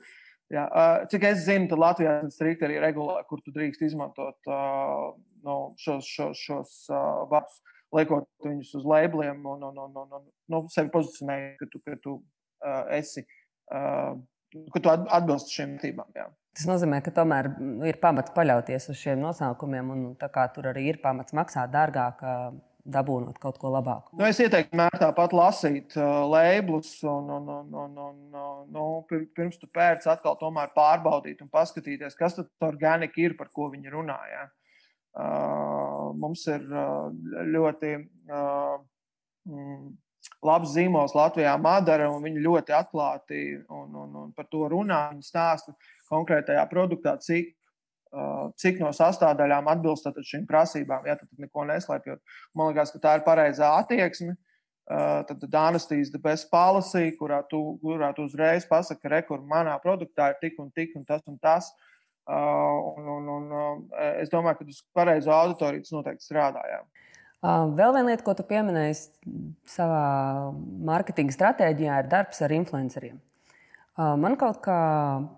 Jā, 0.52 0.66
uh, 0.68 1.04
cik 1.12 1.26
es 1.30 1.46
zinu, 1.46 1.70
tad 1.72 1.80
Latvijā 1.80 2.18
ir 2.20 2.32
strikti 2.34 2.68
arī 2.68 2.80
regulā, 2.84 3.22
kur 3.30 3.40
tu 3.44 3.54
drīkst 3.56 3.86
izmantot 3.88 4.52
uh, 4.52 5.14
nu, 5.48 5.60
šos, 5.80 6.08
šos, 6.08 6.42
šos 6.42 6.74
uh, 6.92 7.22
vārdus, 7.32 7.62
liekot 7.96 8.28
viņus 8.44 8.74
uz 8.80 8.88
labeliem 8.88 9.40
un, 9.48 9.64
un, 9.70 9.80
un, 9.86 9.96
un, 10.04 10.18
un 10.20 10.28
nu, 10.52 10.66
sevi 10.74 10.92
pozicionējot, 10.92 11.56
ka 11.62 11.70
tu, 11.72 11.82
ka 11.88 11.98
tu 12.04 12.18
uh, 12.20 12.84
esi 12.98 13.24
uh, 13.24 14.20
ka 14.74 14.84
tu 14.84 14.92
atbilsti 14.92 15.56
šīm 15.58 15.76
vērtībām. 15.76 16.12
Jā. 16.18 16.28
Tas 16.58 16.68
nozīmē, 16.68 17.00
ka 17.04 17.14
tomēr 17.16 17.48
nu, 17.56 17.86
ir 17.88 18.00
pamats 18.02 18.34
paļauties 18.36 18.90
uz 18.92 19.00
šiem 19.00 19.22
nosaukumiem, 19.24 19.92
un 19.94 20.02
tur 20.20 20.68
arī 20.74 20.90
ir 20.92 21.00
pamats 21.04 21.36
maksāt 21.38 21.72
dārgāk. 21.72 22.24
Dabūnot 22.82 23.38
kaut 23.42 23.60
ko 23.62 23.70
labāku. 23.70 24.16
Nu, 24.18 24.26
es 24.26 24.40
ieteiktu, 24.42 24.74
mēr 24.80 24.96
tāpat 24.98 25.36
lasīt 25.38 25.94
uh, 26.00 26.24
lēblus, 26.32 26.96
un, 27.06 27.28
un, 27.36 27.50
un, 27.54 27.76
un, 27.78 28.00
un 28.08 28.38
uh, 28.38 28.64
nu, 28.74 28.86
pirms 29.38 29.60
tu 29.62 29.70
pērci, 29.70 30.10
atkal 30.10 30.38
tomēr 30.40 30.72
pārbaudīt 30.74 31.44
un 31.46 31.52
paskatīties, 31.54 32.18
kas 32.18 32.40
tad 32.40 32.50
organika 32.66 33.22
ir, 33.22 33.36
par 33.38 33.52
ko 33.54 33.70
viņi 33.74 33.94
runā. 33.94 34.18
Ja? 34.32 34.48
Uh, 35.12 36.10
mums 36.18 36.48
ir 36.50 36.66
uh, 36.72 37.12
ļoti 37.54 37.94
uh, 38.00 38.80
mm, 39.46 39.88
labs 40.50 40.74
zīmols 40.74 41.14
Latvijā, 41.18 41.54
Madara, 41.62 42.10
un 42.10 42.26
viņi 42.26 42.46
ļoti 42.48 42.76
atklāti 42.78 43.44
un, 43.62 43.90
un, 43.94 44.20
un 44.24 44.32
par 44.34 44.50
to 44.50 44.66
runā. 44.72 45.04
Viņi 45.14 45.28
stāsta 45.28 45.76
konkrētajā 46.10 46.66
produktā, 46.72 47.18
cik, 47.22 47.54
cik 48.60 48.80
no 48.84 48.92
sastāvdaļām 48.96 49.70
atbilst 49.72 50.08
šīm 50.28 50.48
prasībām. 50.50 51.06
Ja, 51.08 51.16
tad 51.20 51.30
neko 51.40 51.66
neslēpjot. 51.70 52.20
Man 52.58 52.72
liekas, 52.72 52.92
ka 52.92 53.04
tā 53.04 53.18
ir 53.20 53.28
pareizā 53.28 53.74
attieksme. 53.80 54.36
Uh, 54.92 55.22
tad 55.24 55.44
Dānastīs 55.48 56.10
the 56.12 56.20
best 56.20 56.50
policy, 56.52 57.14
kurā 57.16 57.40
tu, 57.48 57.78
kurā 57.80 58.10
tu 58.16 58.26
uzreiz 58.28 58.66
pasaki, 58.68 59.00
ka 59.06 59.12
rekur 59.14 59.40
manā 59.48 59.78
produktā 59.80 60.32
ir 60.34 60.40
tik 60.42 60.60
un 60.60 60.72
tik 60.76 60.98
un 60.98 61.06
tas 61.08 61.22
un 61.32 61.38
tas. 61.40 61.70
Un, 62.32 63.08
un, 63.10 63.30
un, 63.34 63.48
es 64.22 64.30
domāju, 64.30 64.60
ka 64.60 64.68
uz 64.70 64.82
pareizo 64.96 65.32
auditoriju 65.34 65.84
tas 65.86 65.96
noteikti 65.96 66.28
strādājām. 66.28 66.86
Vēl 67.42 67.96
viena 67.96 68.12
lieta, 68.12 68.24
ko 68.24 68.36
tu 68.38 68.46
pieminēji 68.46 69.00
savā 69.74 70.04
mārketinga 70.86 71.34
stratēģijā, 71.34 71.98
ir 72.04 72.12
darbs 72.12 72.44
ar 72.46 72.54
influenceriem. 72.54 73.18
Man 74.22 74.36
kaut 74.40 74.62
kā 74.66 74.78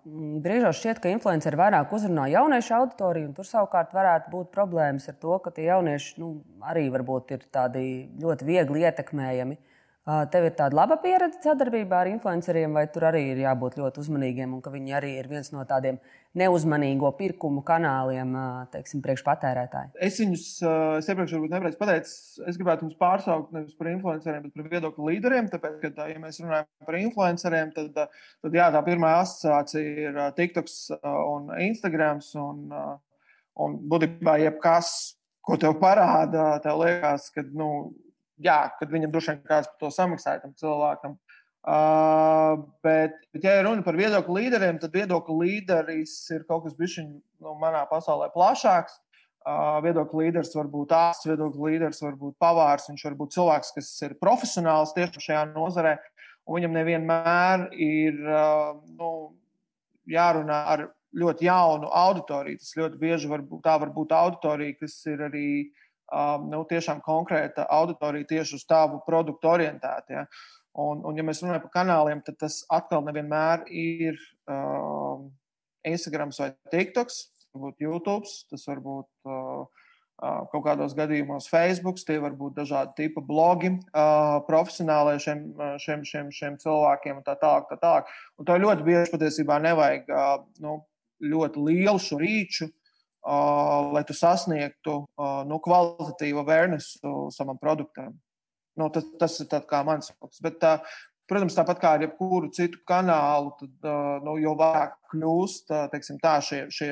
brīžos 0.06 0.78
šķiet, 0.80 1.02
ka 1.04 1.12
influenceri 1.12 1.58
vairāk 1.60 1.92
uzrunā 1.96 2.30
jauniešu 2.32 2.76
auditoriju, 2.78 3.30
un 3.30 3.36
tur 3.38 3.48
savukārt 3.50 3.96
varētu 3.96 4.32
būt 4.32 4.52
problēmas 4.54 5.10
ar 5.12 5.18
to, 5.20 5.38
ka 5.44 5.52
tie 5.56 5.68
jaunieši 5.68 6.16
nu, 6.22 6.30
arī 6.72 6.86
varbūt 6.94 7.34
ir 7.36 7.48
tādi 7.52 7.84
ļoti 8.24 8.48
viegli 8.48 8.86
ietekmējami. 8.86 9.58
Uh, 9.58 9.73
Tev 10.04 10.44
ir 10.44 10.52
tāda 10.52 10.76
laba 10.76 10.98
pieredze 11.00 11.40
sadarbībā 11.46 12.02
ar 12.04 12.10
influenceriem, 12.12 12.74
vai 12.76 12.90
tur 12.92 13.06
arī 13.08 13.22
ir 13.30 13.38
jābūt 13.46 13.78
ļoti 13.80 14.02
uzmanīgiem, 14.02 14.52
un 14.52 14.60
ka 14.60 14.74
viņi 14.74 14.98
arī 14.98 15.14
ir 15.22 15.30
viens 15.32 15.48
no 15.54 15.64
tādiem 15.70 15.96
neuzmanīgo 16.36 17.08
pirkumu 17.16 17.64
kanāliem, 17.64 18.34
teiksim, 18.74 19.00
priekšpatērētāji? 19.06 19.94
Es 20.04 20.20
viņus, 20.20 20.44
es 21.00 21.08
iepriekš 21.08 21.38
varbūt 21.38 21.56
nepareizi 21.56 21.80
pateicu, 21.80 22.18
es 22.52 22.60
gribētu 22.60 22.84
viņus 22.84 23.00
pārsaukt 23.00 23.56
nevis 23.56 23.80
par 23.80 23.94
influenceriem, 23.94 24.44
bet 24.44 24.60
par 24.60 24.70
viedokļu 24.76 25.08
līderiem. 25.08 25.50
Tāpēc, 25.56 25.80
kad, 25.86 26.04
ja 26.12 26.20
mēs 26.20 26.44
runājam 26.44 26.70
par 26.90 27.00
influenceriem, 27.00 27.72
tad, 27.80 28.04
tad 28.44 28.60
jā, 28.60 28.70
tā 28.76 28.84
pirmā 28.84 29.16
asociācija 29.22 30.10
ir 30.10 30.24
TikToks 30.36 30.80
un 31.00 31.48
Instagrams. 31.64 32.34
Un, 32.44 32.68
un 33.56 33.84
būtībā 33.88 34.36
jebkas, 34.50 35.14
ko 35.48 35.56
tev 35.62 35.80
parāda, 35.80 36.58
tev 36.66 36.84
liekas, 36.84 37.32
ka. 37.32 37.48
Nu, 37.56 37.94
jā, 38.44 38.60
kad 38.80 38.92
viņam 38.92 39.14
droši 39.14 39.34
vien 39.34 39.42
kāds 39.48 39.70
par 39.72 39.80
to 39.82 39.92
samaksāja 39.94 40.44
tam 40.44 40.54
cilvēkam. 40.60 41.16
Uh, 41.64 42.60
bet, 42.84 43.16
bet, 43.32 43.46
ja 43.46 43.62
runa 43.64 43.86
par 43.86 43.96
viedokļu 43.96 44.36
līderiem, 44.36 44.82
tad 44.82 44.96
viedokļu 44.98 45.36
līderis 45.40 46.16
ir 46.36 46.42
kaut 46.50 46.66
kas 46.66 46.74
bijis 46.76 46.98
nu, 47.06 47.54
manā 47.62 47.86
pasaulē 47.88 48.28
plašāks. 48.34 48.98
Uh, 49.44 49.80
viedokļu 49.84 50.26
līderis 50.26 50.52
var 50.56 50.68
būt 50.72 50.92
ārsts, 50.96 51.28
viedokļu 51.28 51.70
līderis 51.70 52.04
var 52.04 52.18
būt 52.20 52.36
pavārs, 52.40 52.88
viņš 52.92 53.06
var 53.08 53.16
būt 53.20 53.36
cilvēks, 53.36 53.72
kas 53.78 53.94
ir 54.08 54.18
profesionāls 54.20 54.92
tieši 54.96 55.24
šajā 55.24 55.46
nozarē. 55.54 55.96
Viņam 56.52 56.76
nevienmēr 56.76 57.70
ir 57.80 58.20
uh, 58.28 58.76
nu, 59.00 59.14
jārunā 60.12 60.60
ar 60.76 60.86
ļoti 61.16 61.48
jaunu 61.48 61.88
auditoriju. 61.96 62.60
Tas 62.60 62.76
ļoti 62.80 63.00
bieži 63.00 63.32
var 63.32 63.44
būt, 63.48 63.64
tā 63.64 63.78
var 63.80 63.92
būt 63.96 64.16
auditorija, 64.16 64.76
kas 64.84 64.98
ir 65.12 65.24
arī 65.30 65.48
uh, 65.64 65.84
nu, 66.12 66.64
tiešām 66.70 67.02
konkrēta 67.04 67.66
auditorija 67.70 68.28
tieši 68.30 68.58
uz 68.60 68.66
tavu 68.70 69.02
produktu 69.08 69.50
orientēta. 69.54 70.14
Ja? 70.14 70.26
Un, 70.74 71.04
un, 71.06 71.18
ja 71.18 71.26
mēs 71.26 71.44
runājam 71.44 71.68
par 71.68 71.76
kanāliem, 71.78 72.24
tad 72.26 72.40
tas 72.42 72.64
atkal 72.74 73.04
nevienmēr 73.06 73.68
ir 73.70 74.18
um, 74.50 75.30
Instagram 75.86 76.34
vai 76.40 76.54
TikToks, 76.74 77.20
varbūt 77.54 77.86
YouTube, 77.86 78.30
tas 78.50 78.66
var 78.68 78.82
būt 78.82 79.10
uh, 79.30 79.66
uh, 79.68 80.40
kaut 80.50 80.64
kādos 80.66 80.96
gadījumos 80.98 81.50
Facebook, 81.52 82.02
tie 82.02 82.18
var 82.24 82.34
būt 82.40 82.58
dažādi 82.58 82.96
tipi 83.04 83.22
blogi, 83.22 83.76
uh, 83.94 84.40
profesionālai 84.48 85.20
šiem, 85.22 85.46
šiem, 85.84 86.08
šiem, 86.10 86.32
šiem 86.34 86.58
cilvēkiem 86.64 87.22
un 87.22 87.28
tā 87.28 87.38
tālāk. 87.42 87.70
Tā 87.70 87.78
tālāk. 87.84 88.10
Un 88.42 88.50
to 88.50 88.58
ļoti 88.66 88.88
bieži 88.88 89.14
patiesībā 89.14 89.62
nevajag 89.62 90.10
uh, 90.10 90.40
nu, 90.66 90.80
ļoti 91.22 91.68
lielu 91.70 92.02
šo 92.02 92.18
rīču, 92.18 92.72
uh, 92.72 92.83
lai 93.24 94.04
tu 94.08 94.16
sasniegtu 94.18 95.00
nu, 95.48 95.60
kvalitatīvu 95.64 96.44
vērnesu 96.48 97.16
savam 97.32 97.60
produktam. 97.62 98.14
Nu, 98.80 98.90
tas, 98.90 99.06
tas 99.20 99.40
ir 99.44 99.84
mans 99.86 100.12
fokus. 100.12 100.42
Bet, 100.42 100.64
protams, 101.30 101.56
tāpat 101.56 101.80
kā 101.80 101.92
ar 101.96 102.04
jebkuru 102.04 102.50
citu 102.52 102.82
kanālu, 102.90 103.54
tad, 103.60 103.92
nu, 104.26 104.36
jo 104.42 104.56
vairāk 104.60 104.98
kļūst 105.14 105.72
teiksim, 105.94 106.18
tā, 106.24 106.40
šie, 106.44 106.66
šie, 106.74 106.92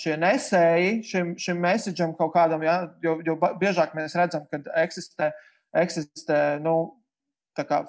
šie 0.00 0.16
nesēji 0.20 0.98
šim, 1.08 1.32
šim 1.40 1.62
messageam 1.64 2.12
kaut 2.18 2.34
kādam, 2.34 2.62
ja, 2.62 2.82
jo, 3.02 3.16
jo 3.24 3.38
biežāk 3.60 3.96
mēs 3.96 4.14
redzam, 4.18 4.44
ka 4.50 4.60
eksistē, 4.84 5.32
eksistē 5.74 6.60
nu, 6.62 6.76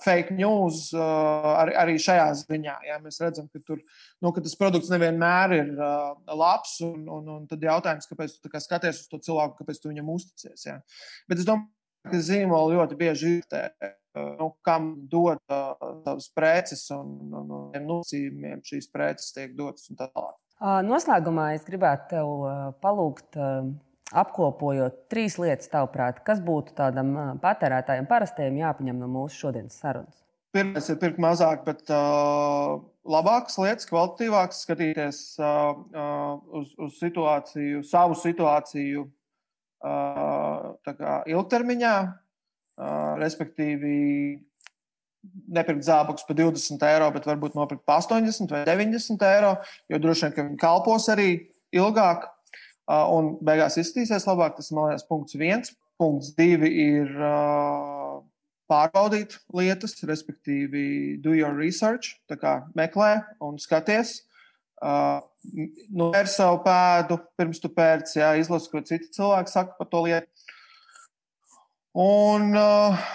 fake 0.04 0.36
news 0.36 0.90
uh, 0.96 1.50
arī, 1.62 1.76
arī 1.82 1.96
šajā 2.02 2.28
ziņā. 2.42 2.76
Jā, 2.90 3.00
mēs 3.04 3.20
redzam, 3.24 3.48
ka, 3.52 3.62
tur, 3.66 3.82
nu, 4.22 4.32
ka 4.36 4.44
tas 4.46 4.56
produkts 4.60 4.92
nevienmēr 4.94 5.56
ir 5.58 5.74
uh, 5.76 6.14
labs. 6.38 6.78
Un, 6.86 7.06
un, 7.10 7.28
un 7.38 7.50
tad 7.50 7.64
jautājums, 7.66 8.10
kāpēc 8.12 8.38
tu 8.42 8.52
kā 8.54 8.62
skaties 8.64 9.04
uz 9.04 9.12
to 9.12 9.22
cilvēku, 9.30 9.60
kāpēc 9.62 9.82
tu 9.82 9.92
viņam 9.92 10.14
uzticies. 10.16 10.68
Jā. 10.70 10.80
Bet 11.30 11.42
es 11.42 11.50
domāju, 11.50 11.72
ka 12.06 12.22
zīmoli 12.22 12.78
ļoti 12.78 12.98
bieži 13.00 13.38
ir 13.40 13.70
nu, 14.16 14.52
kam 14.64 14.94
dod 15.12 15.42
uh, 15.52 15.74
savas 16.06 16.30
preces 16.32 16.86
un, 16.96 17.16
un, 17.34 17.54
un 17.74 17.88
nosacījumiem 17.90 18.62
šīs 18.64 18.88
preces 18.94 19.34
tiek 19.36 19.56
dotas 19.58 19.90
un 19.92 20.00
tā 20.00 20.08
tālāk. 20.12 20.38
Noslēgumā 20.88 21.50
es 21.58 21.66
gribētu 21.68 22.14
tev 22.14 22.30
palūgt 22.80 23.36
apkopojot 24.16 25.06
trīs 25.12 25.40
lietas, 25.42 25.70
tavuprāt, 25.72 26.22
kas 26.28 26.42
būtu 26.44 26.76
tādam 26.78 27.14
patērētājam 27.44 28.08
parastajam 28.10 28.62
jāpaņem 28.62 29.02
no 29.02 29.10
mūsu 29.12 29.46
šodienas 29.46 29.80
sarunas? 29.82 30.22
Pirmais 30.56 30.88
ir 30.88 31.00
pirkt 31.02 31.20
mazāk, 31.20 31.66
bet 31.66 31.84
uh, 31.92 32.78
labākas 33.12 33.58
lietas, 33.60 33.88
kvalitatīvākas, 33.90 34.62
skatīties 34.64 35.22
uh, 35.42 35.74
uh, 35.92 36.38
uz, 36.62 36.70
uz 36.80 36.94
situāciju, 37.02 37.82
savu 37.84 38.16
situāciju 38.16 39.04
uh, 39.84 41.18
ilgtermiņā, 41.28 41.96
uh, 42.08 43.10
respektīvi 43.20 43.98
nepirkt 45.58 45.84
zābakus 45.88 46.24
par 46.28 46.38
20 46.40 46.88
eiro, 46.88 47.10
bet 47.12 47.28
varbūt 47.28 47.58
nopirkt 47.58 47.84
par 47.88 48.00
80 48.06 48.56
vai 48.56 48.64
90 48.70 49.28
eiro, 49.28 49.52
jo 49.92 50.00
droši 50.00 50.28
vien, 50.28 50.36
ka 50.38 50.48
viņi 50.48 50.62
kalpos 50.62 51.10
arī 51.12 51.30
ilgāk 51.76 52.30
un 52.88 53.36
beigās 53.46 53.80
izskatīsies 53.82 54.28
labāk. 54.30 54.58
Tas 54.60 54.72
man 54.76 54.92
liekas, 54.92 55.08
punkts 55.10 55.38
viens. 55.40 55.74
Punkts 56.00 56.34
divi 56.36 56.70
ir 56.84 57.12
uh, 57.16 58.20
pārbaudīt 58.72 59.38
lietas, 59.56 59.96
respektīvi, 60.08 61.18
do 61.24 61.36
your 61.38 61.56
research, 61.56 62.18
tā 62.30 62.38
kā 62.40 62.58
meklē 62.78 63.20
un 63.44 63.60
skaties. 63.62 64.20
Uh, 64.84 65.22
nu, 65.96 66.10
ir 66.12 66.28
savu 66.30 66.60
pēdu, 66.66 67.18
pirms 67.40 67.62
tu 67.64 67.72
pērci, 67.72 68.20
jā, 68.20 68.34
izlasi, 68.42 68.70
ko 68.72 68.82
citi 68.86 69.08
cilvēki 69.16 69.54
saka 69.54 69.78
par 69.78 69.90
to 69.92 70.04
lietu. 70.06 70.28
Un, 71.96 72.52
uh, 72.60 73.06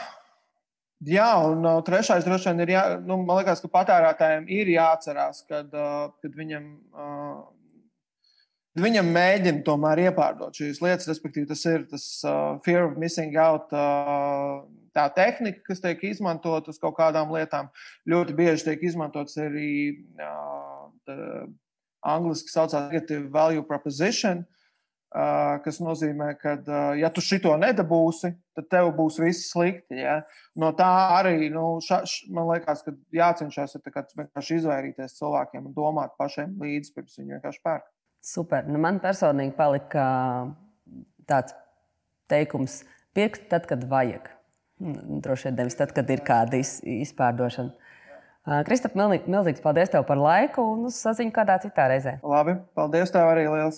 jā, 1.04 1.28
un 1.50 1.66
uh, 1.68 1.82
trešais 1.84 2.24
droši 2.24 2.48
vien 2.48 2.64
ir, 2.64 2.74
jā, 2.78 2.84
nu, 3.04 3.20
man 3.20 3.42
liekas, 3.42 3.60
ka 3.60 3.68
patērētājiem 3.74 4.48
ir 4.56 4.72
jāatcerās, 4.72 5.44
kad, 5.50 5.68
uh, 5.76 6.08
kad 6.24 6.38
viņam 6.38 6.70
uh, 6.96 7.42
Viņam 8.80 9.08
mēģina 9.12 9.64
tomēr 9.66 10.06
iepārdot 10.06 10.56
šīs 10.56 10.78
lietas, 10.84 11.08
respektīvi, 11.10 11.48
tas 11.50 11.64
ir 11.68 11.86
tas 11.90 12.04
uh, 12.24 12.58
fear 12.64 12.86
of 12.86 12.98
missing 13.00 13.36
out. 13.40 13.72
Uh, 13.74 14.62
tā 14.96 15.06
tehnika, 15.14 15.62
kas 15.66 15.82
tiek 15.82 16.00
izmantota 16.08 16.72
uz 16.72 16.78
kaut 16.82 16.96
kādām 16.98 17.32
lietām, 17.34 17.70
ļoti 18.10 18.36
bieži 18.38 18.70
tiek 18.70 18.86
izmantots 18.90 19.36
arī 19.40 19.72
uh, 20.18 21.50
angļuiski 22.06 22.52
saucamā 22.52 22.88
negative 22.88 23.28
value 23.34 23.62
proposition, 23.66 24.42
uh, 24.42 25.60
kas 25.64 25.80
nozīmē, 25.84 26.32
ka, 26.40 26.56
uh, 26.62 26.90
ja 26.98 27.10
tu 27.14 27.22
šito 27.24 27.52
nedabūsi, 27.60 28.32
tad 28.56 28.70
tev 28.72 28.90
būs 28.98 29.20
viss 29.22 29.50
slikti. 29.52 30.00
Ja? 30.00 30.20
No 30.58 30.72
tā 30.76 30.90
arī 31.20 31.50
nu, 31.52 31.78
ša, 31.84 32.02
š, 32.08 32.30
man 32.34 32.50
liekas, 32.54 32.84
ka 32.86 32.96
jācenšas 33.14 33.78
vienkārši 33.84 34.60
izvairīties 34.62 35.18
cilvēkiem 35.20 35.70
un 35.70 35.76
domāt 35.76 36.16
pašiem 36.20 36.58
līdzi, 36.60 36.94
pirms 36.96 37.18
viņi 37.20 37.38
vienkārši 37.38 37.66
pērk. 37.66 37.88
Super. 38.20 38.66
Nu, 38.68 38.80
man 38.82 39.00
personīgi 39.00 39.54
palika 39.56 40.04
tāds 41.28 41.54
teikums, 42.30 42.82
pirkt 43.16 43.48
tad, 43.50 43.66
kad 43.70 43.84
vajag. 43.90 44.28
Nu, 44.80 45.20
droši 45.24 45.48
vien 45.48 45.58
nevis 45.60 45.76
tad, 45.78 45.92
kad 45.96 46.08
ir 46.12 46.22
kāda 46.24 46.60
izpārdošana. 46.60 47.72
Kristap, 48.64 48.94
milzīgs 48.96 49.60
paldies 49.60 49.92
tev 49.92 50.06
par 50.08 50.18
laiku 50.18 50.64
un 50.72 50.86
uz 50.88 50.96
saziņu 51.04 51.32
kādā 51.36 51.58
citā 51.60 51.84
reizē. 51.92 52.16
Labi, 52.24 52.56
paldies 52.74 53.12
tev 53.12 53.28
arī 53.28 53.44
liels. 53.44 53.68